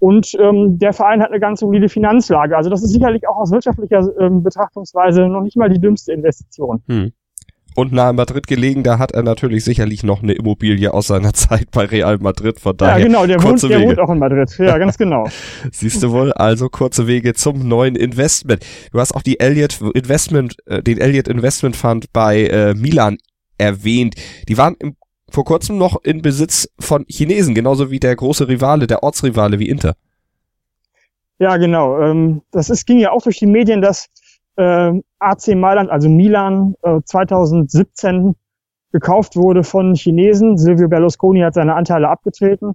[0.00, 2.56] Und ähm, der Verein hat eine ganz solide Finanzlage.
[2.56, 6.82] Also das ist sicherlich auch aus wirtschaftlicher ähm, Betrachtungsweise noch nicht mal die dümmste Investition.
[6.88, 7.12] Hm
[7.74, 11.70] und nahe Madrid gelegen, da hat er natürlich sicherlich noch eine Immobilie aus seiner Zeit
[11.70, 12.98] bei Real Madrid, von daher.
[12.98, 14.50] Ja, genau, der, wohnt, der wohnt auch in Madrid.
[14.58, 15.28] Ja, ganz genau.
[15.72, 18.64] Siehst du wohl, also kurze Wege zum neuen Investment.
[18.92, 23.18] Du hast auch die Elliott Investment, äh, den Elliott Investment Fund bei äh, Milan
[23.58, 24.14] erwähnt.
[24.48, 24.96] Die waren im,
[25.30, 29.68] vor kurzem noch in Besitz von Chinesen, genauso wie der große Rivale, der Ortsrivale wie
[29.68, 29.94] Inter.
[31.38, 32.00] Ja, genau.
[32.00, 34.08] Ähm, das ist, ging ja auch durch die Medien, dass
[34.58, 38.34] äh, AC Mailand, also Milan, äh, 2017
[38.92, 40.58] gekauft wurde von Chinesen.
[40.58, 42.72] Silvio Berlusconi hat seine Anteile abgetreten.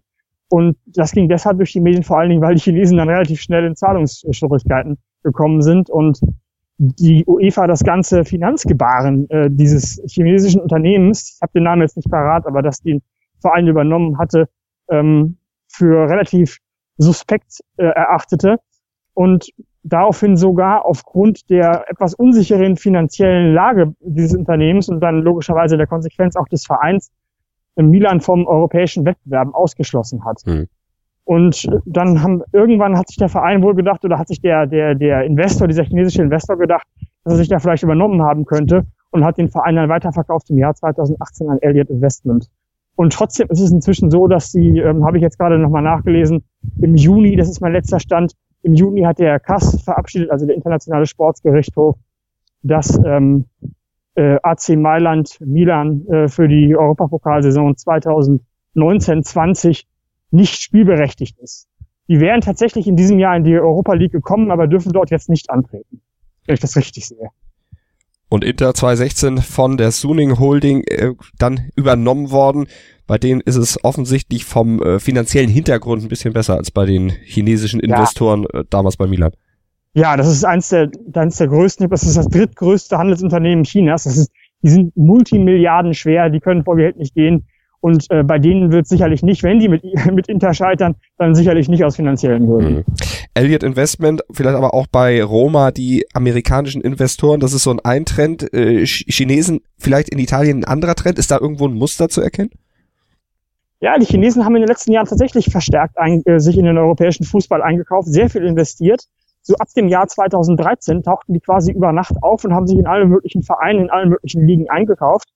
[0.49, 3.41] Und das ging deshalb durch die Medien vor allen Dingen, weil die Chinesen dann relativ
[3.41, 6.19] schnell in Zahlungsschwierigkeiten gekommen sind und
[6.77, 12.09] die UEFA das ganze Finanzgebaren äh, dieses chinesischen Unternehmens, ich habe den Namen jetzt nicht
[12.09, 13.01] parat, aber das den
[13.41, 14.47] Verein übernommen hatte,
[14.89, 16.59] ähm, für relativ
[16.97, 18.57] suspekt äh, erachtete.
[19.13, 19.49] Und
[19.83, 26.35] daraufhin sogar aufgrund der etwas unsicheren finanziellen Lage dieses Unternehmens und dann logischerweise der Konsequenz
[26.35, 27.11] auch des Vereins
[27.75, 30.41] Milan vom europäischen Wettbewerben ausgeschlossen hat.
[30.45, 30.67] Mhm.
[31.25, 34.93] Und dann haben irgendwann hat sich der Verein wohl gedacht oder hat sich der der
[34.95, 36.85] der Investor, dieser chinesische Investor gedacht,
[37.23, 40.57] dass er sich da vielleicht übernommen haben könnte und hat den Verein dann weiterverkauft im
[40.57, 42.49] Jahr 2018 an Elliott Investment.
[42.95, 46.43] Und trotzdem ist es inzwischen so, dass sie, ähm, habe ich jetzt gerade nochmal nachgelesen,
[46.79, 48.33] im Juni, das ist mein letzter Stand,
[48.63, 51.95] im Juni hat der CAS verabschiedet, also der Internationale Sportsgerichtshof,
[52.63, 53.45] dass ähm,
[54.15, 59.83] äh, AC Mailand Milan äh, für die Europapokalsaison 2019-20
[60.31, 61.67] nicht spielberechtigt ist.
[62.07, 65.29] Die wären tatsächlich in diesem Jahr in die Europa League gekommen, aber dürfen dort jetzt
[65.29, 66.01] nicht antreten,
[66.45, 67.29] wenn ich das richtig sehe.
[68.29, 72.67] Und Inter 2016 von der Suning Holding äh, dann übernommen worden.
[73.05, 77.09] Bei denen ist es offensichtlich vom äh, finanziellen Hintergrund ein bisschen besser als bei den
[77.09, 78.61] chinesischen Investoren ja.
[78.61, 79.31] äh, damals bei Milan.
[79.93, 84.05] Ja, das ist eins der, eins der größten, das ist das drittgrößte Handelsunternehmen Chinas.
[84.05, 87.45] Das ist, die sind Multimilliarden schwer, die können vor Geld nicht gehen.
[87.83, 91.67] Und äh, bei denen wird sicherlich nicht, wenn die mit, mit Inter scheitern, dann sicherlich
[91.67, 92.75] nicht aus finanziellen Gründen.
[92.75, 92.83] Mhm.
[93.33, 98.53] Elliott Investment, vielleicht aber auch bei Roma, die amerikanischen Investoren, das ist so ein Eintrend.
[98.53, 101.19] Äh, Chinesen, vielleicht in Italien ein anderer Trend.
[101.19, 102.51] Ist da irgendwo ein Muster zu erkennen?
[103.83, 106.77] Ja, die Chinesen haben in den letzten Jahren tatsächlich verstärkt ein, äh, sich in den
[106.77, 109.03] europäischen Fußball eingekauft, sehr viel investiert.
[109.41, 112.87] So ab dem Jahr 2013 tauchten die quasi über Nacht auf und haben sich in
[112.87, 115.27] allen möglichen Vereinen, in allen möglichen Ligen eingekauft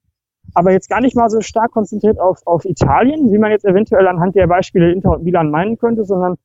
[0.54, 4.06] aber jetzt gar nicht mal so stark konzentriert auf, auf Italien, wie man jetzt eventuell
[4.06, 6.36] anhand der Beispiele Inter und Milan meinen könnte, sondern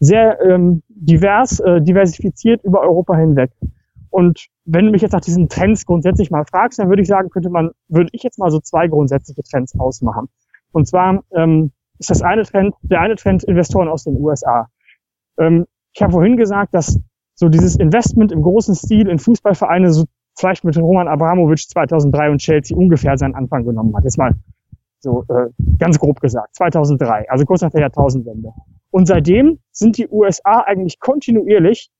[0.00, 3.50] sehr ähm, divers, äh, diversifiziert über Europa hinweg.
[4.10, 7.30] Und wenn du mich jetzt nach diesen Trends grundsätzlich mal fragst, dann würde ich sagen,
[7.30, 10.28] könnte man, würde ich jetzt mal so zwei grundsätzliche Trends ausmachen.
[10.72, 14.68] Und zwar ähm, ist das eine Trend, der eine Trend Investoren aus den USA.
[15.38, 17.00] Ähm, ich habe vorhin gesagt, dass
[17.34, 20.04] so dieses Investment im großen Stil in Fußballvereine so
[20.36, 24.04] vielleicht mit Roman Abramovic 2003 und Chelsea ungefähr seinen Anfang genommen hat.
[24.04, 24.34] Jetzt mal
[25.00, 28.50] so äh, ganz grob gesagt, 2003, also kurz nach der Jahrtausendwende.
[28.90, 31.90] Und seitdem sind die USA eigentlich kontinuierlich,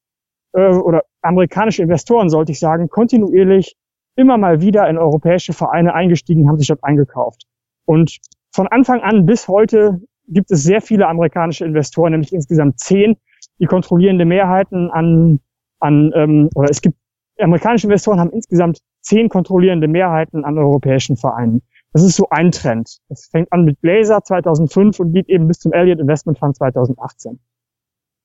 [0.52, 3.76] äh, oder amerikanische Investoren sollte ich sagen, kontinuierlich
[4.16, 7.44] immer mal wieder in europäische Vereine eingestiegen, haben sich dort eingekauft.
[7.84, 8.18] Und
[8.58, 13.16] von Anfang an bis heute gibt es sehr viele amerikanische Investoren, nämlich insgesamt zehn,
[13.60, 15.38] die kontrollierende Mehrheiten an,
[15.78, 16.98] an ähm, oder es gibt
[17.38, 21.62] amerikanische Investoren haben insgesamt zehn kontrollierende Mehrheiten an europäischen Vereinen.
[21.92, 22.98] Das ist so ein Trend.
[23.08, 27.38] Das fängt an mit Blazer 2005 und geht eben bis zum Elliott Investment Fund 2018.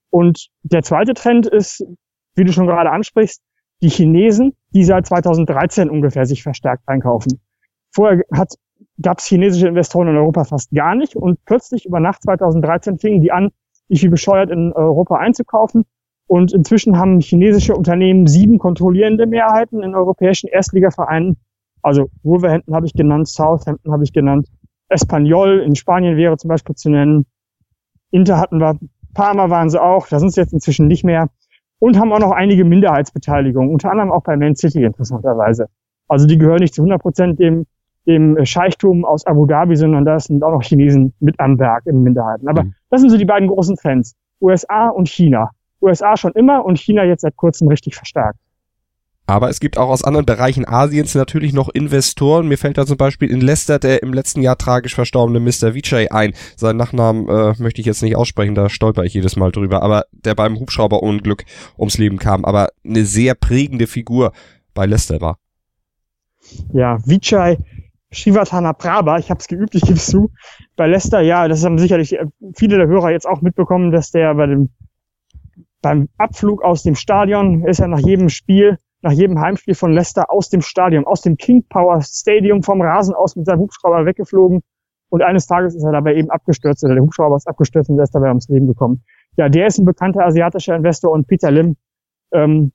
[0.10, 1.86] Und der zweite Trend ist,
[2.34, 3.44] wie du schon gerade ansprichst,
[3.84, 7.40] die Chinesen, die seit 2013 ungefähr sich verstärkt einkaufen.
[7.92, 8.24] Vorher
[9.02, 13.22] gab es chinesische Investoren in Europa fast gar nicht und plötzlich über Nacht 2013 fingen
[13.22, 13.50] die an,
[13.90, 15.86] sich wie bescheuert in Europa einzukaufen
[16.28, 21.38] und inzwischen haben chinesische Unternehmen sieben kontrollierende Mehrheiten in europäischen Erstligavereinen.
[21.82, 24.48] Also Wolverhampton habe ich genannt, Southampton habe ich genannt,
[24.90, 27.26] Espanyol in Spanien wäre zum Beispiel zu nennen.
[28.12, 28.80] Inter hatten wir,
[29.14, 31.30] Parma waren sie auch, da sind sie jetzt inzwischen nicht mehr.
[31.80, 35.68] Und haben auch noch einige Minderheitsbeteiligungen, unter anderem auch bei Man City interessanterweise.
[36.08, 37.66] Also die gehören nicht zu 100 Prozent dem,
[38.06, 42.04] dem Scheichtum aus Abu Dhabi, sondern da sind auch noch Chinesen mit am Werk in
[42.04, 42.48] Minderheiten.
[42.48, 42.74] Aber mhm.
[42.90, 44.16] das sind so die beiden großen Trends.
[44.42, 45.52] USA und China.
[45.82, 48.40] USA schon immer und China jetzt seit kurzem richtig verstärkt.
[49.26, 52.48] Aber es gibt auch aus anderen Bereichen Asiens natürlich noch Investoren.
[52.50, 55.74] Mir fällt da zum Beispiel in Leicester der im letzten Jahr tragisch verstorbene Mr.
[55.74, 56.34] Vijay ein.
[56.58, 59.82] Seinen Nachnamen äh, möchte ich jetzt nicht aussprechen, da stolper ich jedes Mal drüber.
[59.82, 61.46] Aber der beim Hubschrauberunglück
[61.78, 62.44] ums Leben kam.
[62.44, 64.34] Aber eine sehr prägende Figur
[64.74, 65.38] bei Leicester war.
[66.74, 67.58] Ja, Vijay
[68.14, 70.32] Shivatana Prabha, ich habe es geübt, ich gebe es zu.
[70.76, 72.18] Bei Leicester, ja, das haben sicherlich
[72.56, 74.70] viele der Hörer jetzt auch mitbekommen, dass der bei dem
[75.82, 80.32] beim Abflug aus dem Stadion ist er nach jedem Spiel, nach jedem Heimspiel von Leicester
[80.32, 84.62] aus dem Stadion, aus dem King Power Stadium vom Rasen aus mit seinem Hubschrauber weggeflogen.
[85.10, 88.06] Und eines Tages ist er dabei eben abgestürzt, oder der Hubschrauber ist abgestürzt und er
[88.06, 89.04] ist dabei ums Leben gekommen.
[89.36, 91.76] Ja, der ist ein bekannter asiatischer Investor und Peter Lim,
[92.32, 92.72] ähm,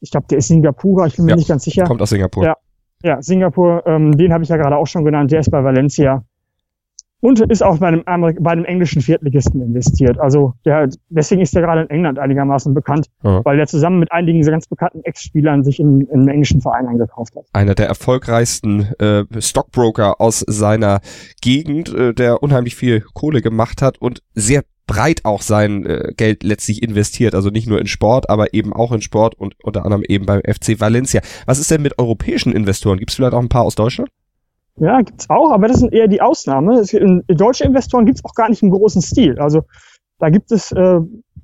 [0.00, 1.84] ich glaube, der ist Singapurer, ich bin mir ja, nicht ganz sicher.
[1.84, 2.42] Kommt aus Singapur.
[2.42, 2.56] Ja,
[3.02, 6.24] ja Singapur, ähm, den habe ich ja gerade auch schon genannt, der ist bei Valencia
[7.20, 8.02] und ist auch bei einem,
[8.40, 10.18] bei einem englischen Viertligisten investiert.
[10.18, 13.44] Also der, deswegen ist er gerade in England einigermaßen bekannt, ja.
[13.44, 17.36] weil er zusammen mit einigen ganz bekannten Ex-Spielern sich in, in einem englischen Verein eingekauft
[17.36, 17.44] hat.
[17.52, 21.00] Einer der erfolgreichsten äh, Stockbroker aus seiner
[21.42, 26.42] Gegend, äh, der unheimlich viel Kohle gemacht hat und sehr breit auch sein äh, Geld
[26.42, 27.36] letztlich investiert.
[27.36, 30.40] Also nicht nur in Sport, aber eben auch in Sport und unter anderem eben beim
[30.40, 31.20] FC Valencia.
[31.46, 32.98] Was ist denn mit europäischen Investoren?
[32.98, 34.10] Gibt es vielleicht auch ein paar aus Deutschland?
[34.78, 36.82] Ja, gibt's auch, aber das sind eher die Ausnahme.
[36.90, 39.38] In, deutsche Investoren gibt's auch gar nicht im großen Stil.
[39.38, 39.62] Also
[40.18, 40.98] da gibt es, äh,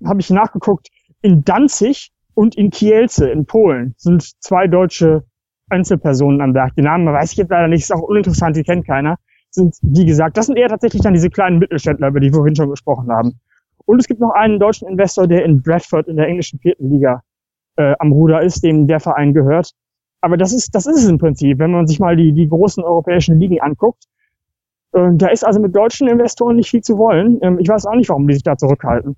[0.05, 0.89] habe ich nachgeguckt,
[1.23, 5.23] in Danzig und in Kielce in Polen sind zwei deutsche
[5.71, 6.75] Einzelpersonen am Werk.
[6.77, 9.19] Die Namen weiß ich jetzt leider nicht, ist auch uninteressant, die kennt keiner.
[9.57, 12.55] Sind, wie gesagt, das sind eher tatsächlich dann diese kleinen Mittelständler, über die wir vorhin
[12.55, 13.41] schon gesprochen haben.
[13.87, 17.23] Und es gibt noch einen deutschen Investor, der in Bradford in der englischen vierten Liga
[17.77, 19.73] äh, am Ruder ist, dem der Verein gehört.
[20.21, 22.85] Aber das ist, das ist es im Prinzip, wenn man sich mal die, die großen
[22.85, 24.05] europäischen Ligen anguckt.
[24.93, 27.39] Äh, da ist also mit deutschen Investoren nicht viel zu wollen.
[27.43, 29.17] Ähm, ich weiß auch nicht, warum die sich da zurückhalten.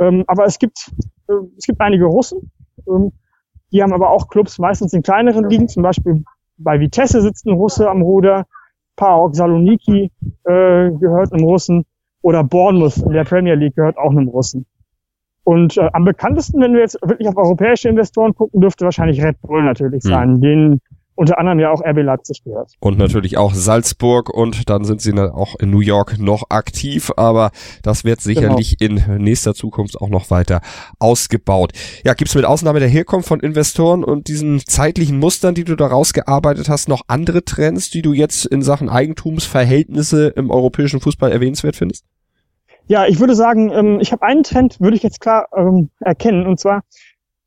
[0.00, 0.90] Ähm, aber es gibt,
[1.28, 2.50] äh, es gibt einige Russen,
[2.88, 3.12] ähm,
[3.72, 6.24] die haben aber auch Clubs meistens in kleineren Ligen, zum Beispiel
[6.58, 8.46] bei Vitesse sitzt ein Russe am Ruder,
[8.96, 10.10] PAOK Saloniki
[10.44, 11.84] äh, gehört einem Russen
[12.22, 14.66] oder Bournemouth in der Premier League gehört auch einem Russen.
[15.44, 19.40] Und äh, am bekanntesten, wenn wir jetzt wirklich auf europäische Investoren gucken, dürfte wahrscheinlich Red
[19.42, 20.10] Bull natürlich hm.
[20.10, 20.30] sein.
[20.32, 20.40] Mhm.
[20.40, 20.80] Den
[21.16, 22.72] unter anderem ja auch RB Leipzig gehört.
[22.78, 27.50] Und natürlich auch Salzburg und dann sind sie auch in New York noch aktiv, aber
[27.82, 29.06] das wird sicherlich genau.
[29.06, 30.60] in nächster Zukunft auch noch weiter
[30.98, 31.72] ausgebaut.
[32.04, 35.86] Ja, gibt's mit Ausnahme der Herkunft von Investoren und diesen zeitlichen Mustern, die du da
[35.86, 41.76] rausgearbeitet hast, noch andere Trends, die du jetzt in Sachen Eigentumsverhältnisse im europäischen Fußball erwähnenswert
[41.76, 42.04] findest?
[42.88, 46.46] Ja, ich würde sagen, ähm, ich habe einen Trend, würde ich jetzt klar ähm, erkennen,
[46.46, 46.84] und zwar,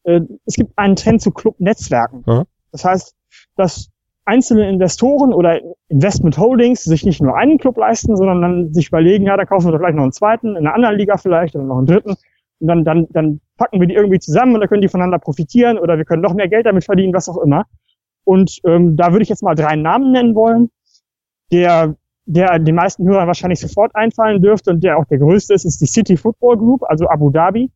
[0.03, 2.23] äh, es gibt einen Trend zu Clubnetzwerken.
[2.25, 2.43] Mhm.
[2.71, 3.15] Das heißt,
[3.55, 3.89] dass
[4.25, 9.25] einzelne Investoren oder Investment Holdings sich nicht nur einen Club leisten, sondern dann sich überlegen,
[9.25, 11.65] ja, da kaufen wir doch gleich noch einen zweiten, in einer anderen Liga vielleicht oder
[11.65, 12.15] noch einen dritten.
[12.60, 15.79] Und dann, dann, dann packen wir die irgendwie zusammen und dann können die voneinander profitieren
[15.79, 17.65] oder wir können noch mehr Geld damit verdienen, was auch immer.
[18.23, 20.69] Und ähm, da würde ich jetzt mal drei Namen nennen wollen.
[21.51, 25.65] Der, der den meisten Hörern wahrscheinlich sofort einfallen dürfte und der auch der größte ist,
[25.65, 27.71] ist die City Football Group, also Abu Dhabi.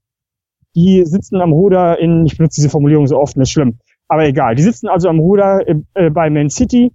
[0.75, 3.79] Die sitzen am Ruder in, ich benutze diese Formulierung so oft, ist schlimm,
[4.13, 4.53] aber egal.
[4.55, 6.93] Die sitzen also am Ruder äh, bei Man City,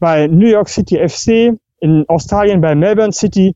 [0.00, 3.54] bei New York City FC, in Australien bei Melbourne City.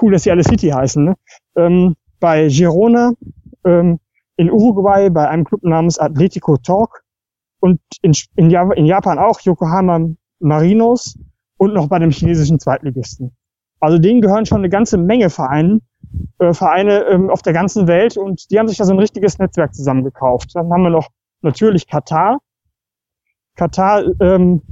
[0.00, 1.04] Cool, dass sie alle City heißen.
[1.04, 1.16] Ne?
[1.56, 3.12] Ähm, bei Girona,
[3.64, 3.98] ähm,
[4.36, 7.02] in Uruguay bei einem Club namens Atletico Talk
[7.60, 11.18] und in, in, in Japan auch Yokohama Marinos
[11.56, 13.34] und noch bei dem chinesischen Zweitligisten.
[13.80, 15.80] Also denen gehören schon eine ganze Menge Vereine,
[16.38, 19.38] äh, Vereine ähm, auf der ganzen Welt und die haben sich da so ein richtiges
[19.38, 20.54] Netzwerk zusammengekauft.
[20.54, 21.08] Dann haben wir noch
[21.46, 22.40] natürlich Katar.
[23.54, 24.62] Katar ähm,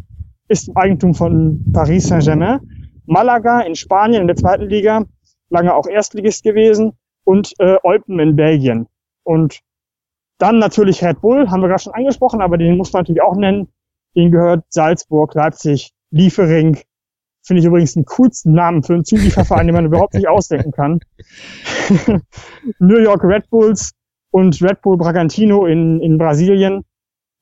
[0.48, 2.60] ist im Eigentum von Paris Saint-Germain.
[3.06, 5.04] Malaga in Spanien in der zweiten Liga,
[5.50, 6.92] lange auch Erstligist gewesen
[7.24, 8.86] und äh, Eupen in Belgien.
[9.22, 9.60] Und
[10.38, 13.36] dann natürlich Red Bull, haben wir gerade schon angesprochen, aber den muss man natürlich auch
[13.36, 13.68] nennen.
[14.16, 16.78] Den gehört Salzburg, Leipzig, Liefering.
[17.42, 21.00] Finde ich übrigens den coolsten Namen für einen Zulieferverein, den man überhaupt nicht ausdenken kann.
[22.78, 23.92] New York Red Bulls,
[24.34, 26.82] und Red Bull Bragantino in, in Brasilien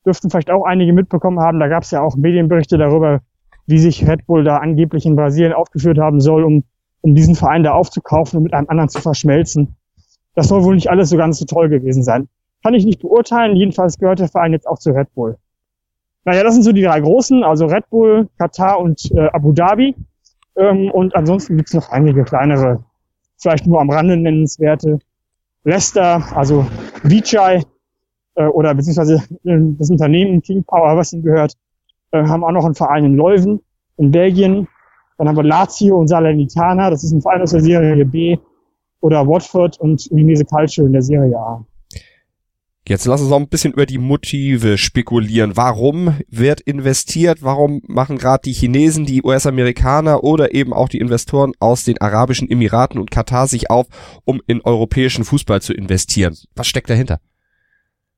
[0.05, 1.59] dürften vielleicht auch einige mitbekommen haben.
[1.59, 3.21] Da gab es ja auch Medienberichte darüber,
[3.65, 6.63] wie sich Red Bull da angeblich in Brasilien aufgeführt haben soll, um,
[7.01, 9.75] um diesen Verein da aufzukaufen und mit einem anderen zu verschmelzen.
[10.35, 12.29] Das soll wohl nicht alles so ganz so toll gewesen sein.
[12.61, 13.55] Kann ich nicht beurteilen.
[13.55, 15.37] Jedenfalls gehört der Verein jetzt auch zu Red Bull.
[16.25, 19.95] Naja, das sind so die drei großen, also Red Bull, Katar und äh, Abu Dhabi.
[20.55, 22.83] Ähm, und ansonsten gibt's noch einige kleinere,
[23.41, 24.99] vielleicht nur am Rande nennenswerte.
[25.63, 26.65] Leicester, also
[27.03, 27.63] Vijay
[28.35, 31.53] äh, oder beziehungsweise äh, das Unternehmen King Power, was ihm gehört,
[32.11, 33.61] äh, haben auch noch einen Verein in Leuven
[33.97, 34.67] in Belgien.
[35.17, 38.37] Dann haben wir Lazio und Salernitana, das ist ein Verein aus der Serie B.
[38.99, 41.65] Oder Watford und Udinese Calcio in der Serie A.
[42.85, 45.55] Jetzt lass uns noch ein bisschen über die Motive spekulieren.
[45.55, 47.41] Warum wird investiert?
[47.41, 52.51] Warum machen gerade die Chinesen, die US-Amerikaner oder eben auch die Investoren aus den Arabischen
[52.51, 53.87] Emiraten und Katar sich auf,
[54.25, 56.35] um in europäischen Fußball zu investieren?
[56.55, 57.21] Was steckt dahinter?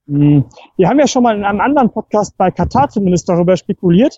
[0.07, 0.45] Hm,
[0.77, 4.17] wir haben ja schon mal in einem anderen Podcast bei Katar zumindest darüber spekuliert.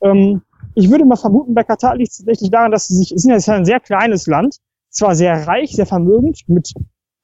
[0.00, 0.42] Ähm,
[0.76, 3.46] ich würde mal vermuten, bei Katar liegt es tatsächlich daran, dass sie sich, es ist
[3.46, 4.58] ja ein sehr kleines Land,
[4.90, 6.72] zwar sehr reich, sehr vermögend, mit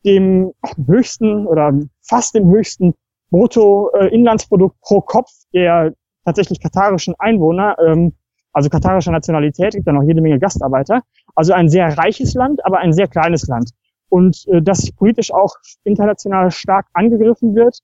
[0.04, 0.52] dem
[0.86, 2.94] höchsten oder fast dem höchsten
[3.30, 5.92] Bruttoinlandsprodukt pro Kopf der
[6.24, 8.14] tatsächlich katarischen Einwohner, ähm,
[8.52, 11.02] also katarischer Nationalität, gibt dann noch jede Menge Gastarbeiter.
[11.34, 13.70] Also ein sehr reiches Land, aber ein sehr kleines Land.
[14.08, 17.80] Und äh, das politisch auch international stark angegriffen wird.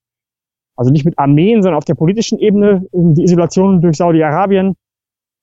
[0.77, 2.87] Also nicht mit Armeen, sondern auf der politischen Ebene.
[2.93, 4.75] Die Isolation durch Saudi-Arabien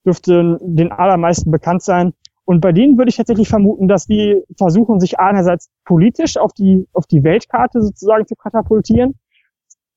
[0.06, 2.14] dürfte den allermeisten bekannt sein.
[2.48, 6.88] Und bei denen würde ich tatsächlich vermuten, dass die versuchen, sich einerseits politisch auf die,
[6.94, 9.16] auf die Weltkarte sozusagen zu katapultieren,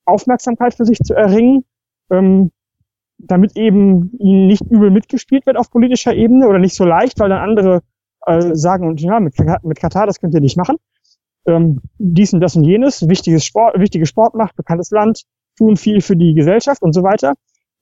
[0.04, 1.64] Aufmerksamkeit für sich zu erringen,
[2.10, 2.50] ähm,
[3.16, 7.30] damit eben ihnen nicht übel mitgespielt wird auf politischer Ebene oder nicht so leicht, weil
[7.30, 7.80] dann andere
[8.26, 10.76] äh, sagen, ja, mit, mit Katar, das könnt ihr nicht machen.
[11.46, 15.22] Ähm, dies und das und jenes, wichtiges Sport, wichtige Sportmacht, bekanntes Land,
[15.56, 17.32] tun viel für die Gesellschaft und so weiter.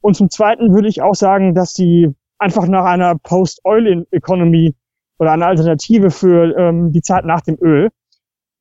[0.01, 4.75] Und zum Zweiten würde ich auch sagen, dass sie einfach nach einer Post-Oil-Economy
[5.19, 7.91] oder einer Alternative für ähm, die Zeit nach dem Öl,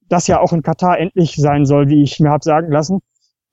[0.10, 3.00] das ja auch in Katar endlich sein soll, wie ich mir habe sagen lassen,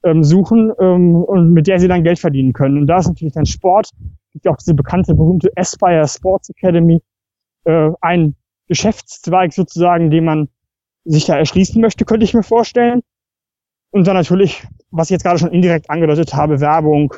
[0.04, 2.78] ähm, suchen ähm, und mit der sie dann Geld verdienen können.
[2.78, 3.90] Und da ist natürlich dann Sport,
[4.32, 7.00] gibt ja auch diese bekannte, berühmte Aspire Sports Academy,
[7.64, 8.34] äh, ein
[8.68, 10.48] Geschäftszweig sozusagen, den man
[11.04, 13.02] sich da erschließen möchte, könnte ich mir vorstellen.
[13.90, 17.14] Und dann natürlich, was ich jetzt gerade schon indirekt angedeutet habe, Werbung,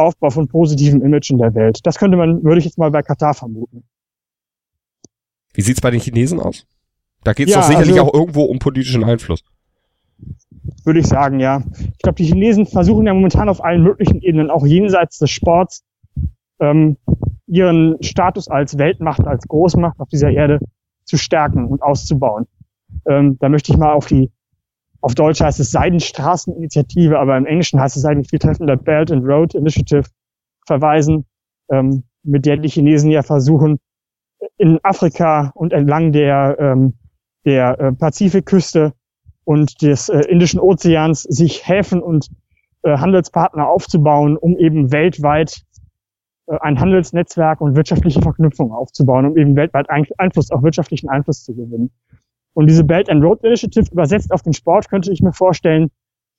[0.00, 1.80] Aufbau von positivem Image in der Welt.
[1.84, 3.84] Das könnte man, würde ich jetzt mal bei Katar vermuten.
[5.54, 6.66] Wie sieht's bei den Chinesen aus?
[7.24, 9.44] Da geht's ja, doch sicherlich also, auch irgendwo um politischen Einfluss.
[10.84, 11.62] Würde ich sagen, ja.
[11.78, 15.82] Ich glaube, die Chinesen versuchen ja momentan auf allen möglichen Ebenen, auch jenseits des Sports,
[16.60, 16.96] ähm,
[17.46, 20.60] ihren Status als Weltmacht, als Großmacht auf dieser Erde
[21.04, 22.46] zu stärken und auszubauen.
[23.08, 24.30] Ähm, da möchte ich mal auf die
[25.00, 29.24] auf Deutsch heißt es Seidenstraßeninitiative, aber im Englischen heißt es eigentlich viel treffender Belt and
[29.24, 30.04] Road Initiative
[30.66, 31.26] verweisen,
[31.70, 33.78] ähm, mit der die Chinesen ja versuchen,
[34.56, 36.94] in Afrika und entlang der, ähm,
[37.44, 38.92] der äh, Pazifikküste
[39.44, 42.28] und des äh, Indischen Ozeans sich Häfen und
[42.82, 45.62] äh, Handelspartner aufzubauen, um eben weltweit
[46.46, 51.54] äh, ein Handelsnetzwerk und wirtschaftliche Verknüpfung aufzubauen, um eben weltweit Einfluss, auch wirtschaftlichen Einfluss zu
[51.54, 51.90] gewinnen.
[52.54, 55.90] Und diese Belt and Road Initiative übersetzt auf den Sport, könnte ich mir vorstellen,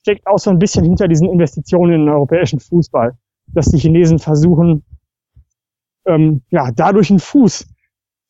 [0.01, 4.19] steckt auch so ein bisschen hinter diesen Investitionen in den europäischen Fußball, dass die Chinesen
[4.19, 4.83] versuchen,
[6.05, 7.67] ähm, ja, dadurch einen Fuß,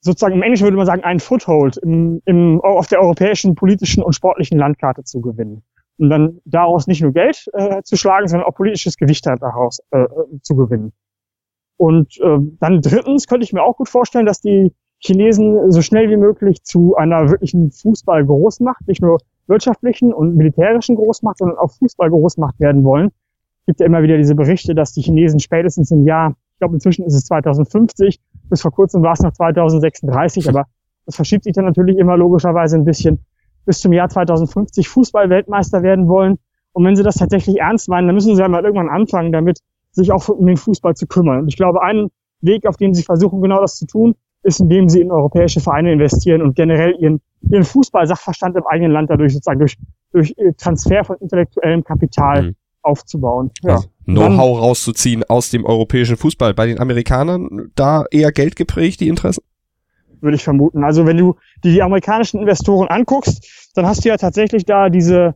[0.02, 4.14] sozusagen im Englischen würde man sagen, einen Foothold im, im, auf der europäischen politischen und
[4.14, 5.64] sportlichen Landkarte zu gewinnen.
[5.98, 10.08] Und dann daraus nicht nur Geld äh, zu schlagen, sondern auch politisches Gewicht daraus äh,
[10.42, 10.94] zu gewinnen.
[11.78, 14.74] Und äh, dann drittens könnte ich mir auch gut vorstellen, dass die
[15.04, 21.40] Chinesen so schnell wie möglich zu einer wirklichen Fußball-Großmacht, nicht nur wirtschaftlichen und militärischen Großmacht,
[21.40, 23.08] sondern auch Fußball-Großmacht werden wollen.
[23.62, 26.76] Es gibt ja immer wieder diese Berichte, dass die Chinesen spätestens im Jahr, ich glaube
[26.76, 30.66] inzwischen ist es 2050, bis vor kurzem war es noch 2036, aber
[31.06, 33.20] das verschiebt sich dann natürlich immer logischerweise ein bisschen,
[33.66, 36.38] bis zum Jahr 2050 Fußball-Weltmeister werden wollen.
[36.74, 39.60] Und wenn sie das tatsächlich ernst meinen, dann müssen sie einmal irgendwann anfangen, damit
[39.92, 41.40] sich auch um den Fußball zu kümmern.
[41.40, 42.10] Und ich glaube, ein
[42.42, 45.92] Weg, auf dem sie versuchen, genau das zu tun, ist, indem sie in europäische Vereine
[45.92, 49.78] investieren und generell ihren, ihren Fußball-Sachverstand im eigenen Land dadurch sozusagen durch,
[50.12, 52.56] durch äh, Transfer von intellektuellem Kapital mhm.
[52.82, 53.52] aufzubauen.
[53.62, 53.76] Ja.
[53.76, 56.54] Also Know-how rauszuziehen aus dem europäischen Fußball.
[56.54, 59.44] Bei den Amerikanern da eher Geld geprägt, die Interessen?
[60.22, 60.84] Würde ich vermuten.
[60.84, 65.36] Also wenn du die, amerikanischen Investoren anguckst, dann hast du ja tatsächlich da diese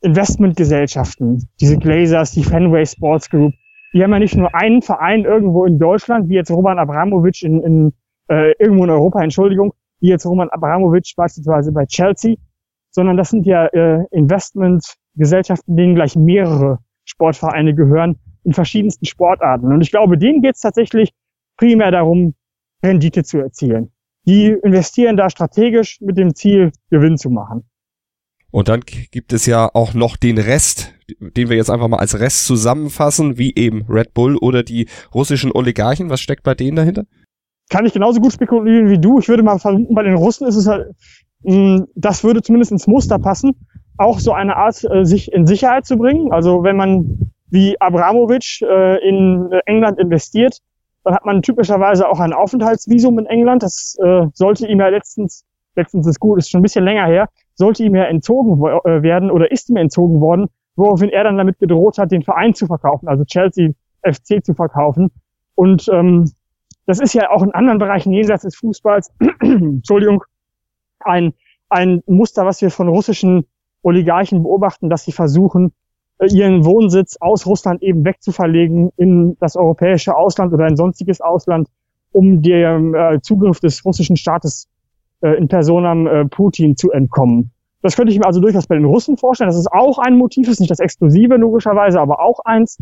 [0.00, 3.54] Investmentgesellschaften, diese Glazers, die Fenway Sports Group,
[3.94, 7.62] die haben ja nicht nur einen Verein irgendwo in Deutschland, wie jetzt Roman Abramovic in,
[7.62, 7.92] in
[8.28, 12.36] äh, irgendwo in Europa, Entschuldigung, wie jetzt Roman Abramovic beispielsweise bei Chelsea,
[12.90, 19.72] sondern das sind ja äh, Investmentgesellschaften, denen gleich mehrere Sportvereine gehören in verschiedensten Sportarten.
[19.72, 21.10] Und ich glaube, denen geht es tatsächlich
[21.56, 22.34] primär darum,
[22.82, 23.90] Rendite zu erzielen.
[24.26, 27.64] Die investieren da strategisch mit dem Ziel, Gewinn zu machen.
[28.50, 32.18] Und dann gibt es ja auch noch den Rest, den wir jetzt einfach mal als
[32.20, 36.08] Rest zusammenfassen, wie eben Red Bull oder die russischen Oligarchen.
[36.08, 37.04] Was steckt bei denen dahinter?
[37.70, 39.18] Kann ich genauso gut spekulieren wie du.
[39.18, 40.88] Ich würde mal vermuten, bei den Russen ist es halt,
[41.42, 43.54] mh, hm, das würde zumindest ins Muster passen,
[43.96, 46.32] auch so eine Art, äh, sich in Sicherheit zu bringen.
[46.32, 50.58] Also wenn man wie Abramovic äh, in England investiert,
[51.04, 53.62] dann hat man typischerweise auch ein Aufenthaltsvisum in England.
[53.62, 55.44] Das äh, sollte ihm ja letztens,
[55.76, 58.54] letztens ist gut, ist schon ein bisschen länger her, sollte ihm ja entzogen
[58.84, 62.54] äh, werden oder ist ihm entzogen worden, woraufhin er dann damit gedroht hat, den Verein
[62.54, 63.70] zu verkaufen, also Chelsea
[64.02, 65.10] FC zu verkaufen.
[65.54, 66.30] Und ähm,
[66.86, 70.24] das ist ja auch in anderen Bereichen jenseits des Fußballs, Entschuldigung,
[71.00, 71.34] ein,
[71.68, 73.46] ein Muster, was wir von russischen
[73.82, 75.72] Oligarchen beobachten, dass sie versuchen,
[76.18, 81.68] äh, ihren Wohnsitz aus Russland eben wegzuverlegen in das europäische Ausland oder ein sonstiges Ausland,
[82.12, 84.68] um dem äh, Zugriff des russischen Staates
[85.20, 87.50] äh, in Personam äh, Putin zu entkommen.
[87.82, 89.48] Das könnte ich mir also durchaus bei den Russen vorstellen.
[89.48, 92.78] Das ist auch ein Motiv, ist nicht das Exklusive logischerweise, aber auch eins.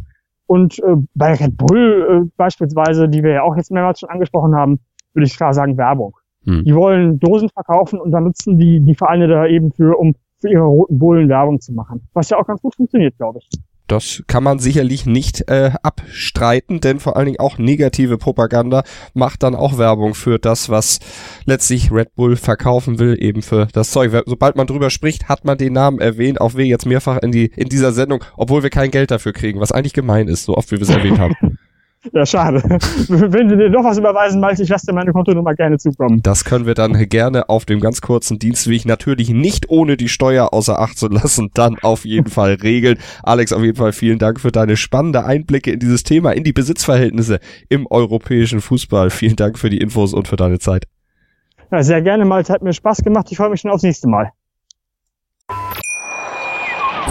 [0.53, 4.55] Und äh, bei Red Bull äh, beispielsweise, die wir ja auch jetzt mehrmals schon angesprochen
[4.55, 4.81] haben,
[5.15, 6.15] würde ich klar sagen Werbung.
[6.45, 6.63] Hm.
[6.65, 10.51] Die wollen Dosen verkaufen und dann nutzen die die Vereine da eben für, um für
[10.51, 12.07] ihre roten Bullen Werbung zu machen.
[12.13, 13.49] Was ja auch ganz gut funktioniert, glaube ich.
[13.93, 19.43] Das kann man sicherlich nicht äh, abstreiten, denn vor allen Dingen auch negative Propaganda macht
[19.43, 20.99] dann auch Werbung für das, was
[21.45, 24.11] letztlich Red Bull verkaufen will, eben für das Zeug.
[24.25, 27.53] Sobald man drüber spricht, hat man den Namen erwähnt, auch wir jetzt mehrfach in die
[27.55, 30.73] in dieser Sendung, obwohl wir kein Geld dafür kriegen, was eigentlich gemein ist, so oft
[30.73, 31.35] wie wir es erwähnt haben.
[32.13, 32.63] Ja, schade.
[33.09, 36.21] Wenn du dir noch was überweisen Malte, ich lasse dir meine Kontonummer gerne zukommen.
[36.23, 40.53] Das können wir dann gerne auf dem ganz kurzen Dienstweg natürlich nicht ohne die Steuer
[40.53, 42.99] außer Acht zu lassen, dann auf jeden Fall regeln.
[43.23, 46.53] Alex, auf jeden Fall vielen Dank für deine spannende Einblicke in dieses Thema, in die
[46.53, 47.39] Besitzverhältnisse
[47.69, 49.11] im europäischen Fußball.
[49.11, 50.87] Vielen Dank für die Infos und für deine Zeit.
[51.71, 52.53] Ja, sehr gerne, Malte.
[52.53, 53.29] Hat mir Spaß gemacht.
[53.31, 54.33] Ich freue mich schon aufs nächste Mal.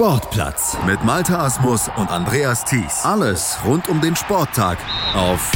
[0.00, 3.04] Sportplatz mit Malte Asmus und Andreas Thies.
[3.04, 4.78] Alles rund um den Sporttag
[5.14, 5.52] auf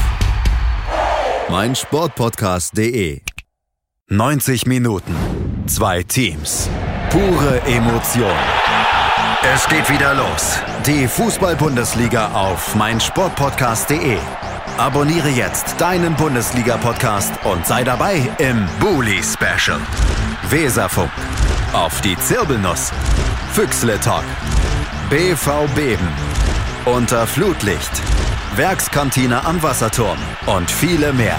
[1.48, 3.22] meinsportpodcast.de.
[4.10, 5.16] 90 Minuten,
[5.64, 6.68] zwei Teams,
[7.08, 8.36] pure Emotion.
[9.54, 10.58] Es geht wieder los.
[10.86, 14.18] Die Fußball-Bundesliga auf meinsportpodcast.de
[14.76, 19.80] Abonniere jetzt deinen Bundesliga-Podcast und sei dabei im Bully Special.
[20.50, 21.10] Weserfunk.
[21.72, 22.92] Auf die Zirbelnuss.
[23.54, 24.24] Füchsle Talk.
[25.10, 26.08] BV Beben.
[26.86, 28.02] Unter Flutlicht.
[28.56, 30.18] Werkskantine am Wasserturm.
[30.46, 31.38] Und viele mehr.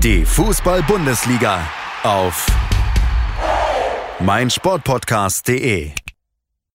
[0.00, 1.58] Die Fußball-Bundesliga
[2.04, 2.46] auf
[4.20, 5.90] meinsportpodcast.de